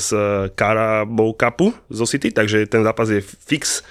[0.00, 0.08] z
[0.56, 3.84] Carabao Cupu zo City, takže ten zápas je fix.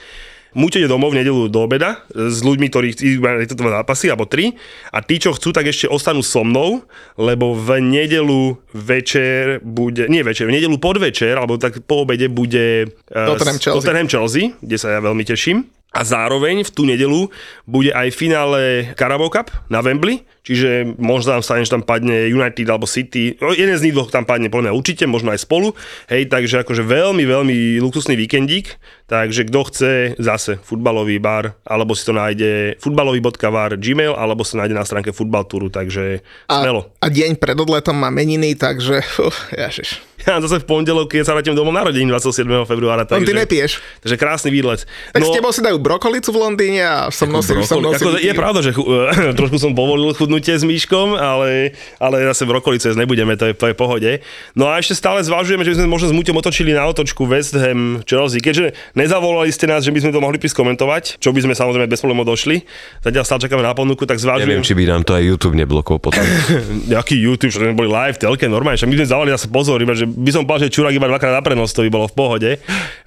[0.53, 4.53] Muťete domov v nedelu do obeda s ľuďmi, ktorí na tieto dva zápasy, alebo tri.
[4.93, 6.85] A tí, čo chcú, tak ešte ostanú so mnou,
[7.17, 12.89] lebo v nedelu večer bude, nie večer, v nedelu podvečer, alebo tak po obede bude
[12.89, 13.77] eh, Tottenham Chelsea.
[13.81, 15.65] Tottenham Chelsea, kde sa ja veľmi teším.
[15.93, 17.29] A zároveň v tú nedelu
[17.69, 22.65] bude aj finále Carabao Cup na Wembley, čiže možno tam stane, že tam padne United
[22.65, 25.77] alebo City, no, jeden z nich dvoch tam padne, podľa mňa určite, možno aj spolu,
[26.09, 28.75] hej, takže akože veľmi, veľmi luxusný víkendík,
[29.05, 34.75] takže kto chce zase futbalový bar, alebo si to nájde futbalový.var Gmail, alebo sa nájde
[34.75, 36.89] na stránke Futbaltúru, takže A, smelo.
[36.99, 40.01] a deň pred odletom má meniny, takže uf, jažiš.
[40.29, 42.47] Ja zase v pondelok, keď sa vrátim domov narodení 27.
[42.63, 43.71] februára, On ty takže, nepiješ.
[43.99, 44.87] takže krásny výlet.
[45.11, 47.91] Tak no, s tebou si dajú brokolicu v Londýne a so mnou si, so mnou
[47.91, 48.87] si Ako, je pravda, že chu,
[49.39, 53.67] trošku som povolil chudnutie s Míškom, ale, ale zase v rokolice nebudeme, to je, to
[53.67, 54.11] je pohode.
[54.55, 57.59] No a ešte stále zvažujeme, že by sme možno s Muťom otočili na otočku West
[57.59, 61.43] Ham Chelsea, keďže nezavolali ste nás, že by sme to mohli prísť komentovať, čo by
[61.43, 62.63] sme samozrejme bez problémov došli.
[63.03, 64.47] Zatiaľ stále čakáme na ponuku, tak zvažujem.
[64.47, 66.23] Neviem, či by nám to aj YouTube neblokoval potom.
[66.93, 70.02] Nejaký YouTube, že boli live, telke, normálne, že my sme zavolali zase pozor, iba, že
[70.05, 72.51] by som povedal, že Čurák iba dvakrát na prenos, to by bolo v pohode,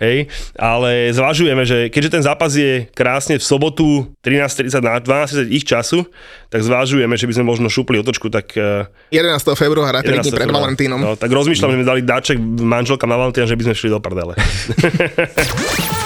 [0.02, 0.26] hej,
[0.58, 6.04] ale zvažujeme, že keďže ten zápas je krásne v sobotu 13.30 na 12.30 ich času,
[6.50, 8.56] tak zvážujeme, že by sme možno šupli otočku, tak...
[8.56, 9.54] eh, 11.
[9.54, 10.34] februára, 3 dní 11.
[10.34, 10.46] pred.
[10.56, 10.98] Valentínom.
[10.98, 14.00] No, tak rozmýšľam, že sme dali dáček manželka na Valentína, že by sme šli do
[14.00, 14.34] prdele.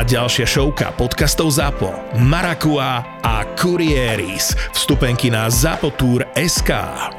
[0.00, 4.56] ďalšia šovka podcastov ZAPO, Marakua a Kurieris.
[4.72, 6.70] Vstupenky na zapotur.sk.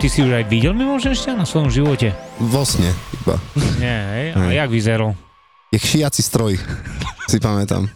[0.02, 2.10] Ty si už aj videl mimoženšťa na svojom živote?
[2.42, 2.90] Vo sne
[3.22, 3.38] iba.
[3.78, 4.28] Nie, hej?
[4.34, 5.14] A jak vyzeral?
[5.70, 6.58] Je šiaci stroj,
[7.30, 7.86] si pamätám.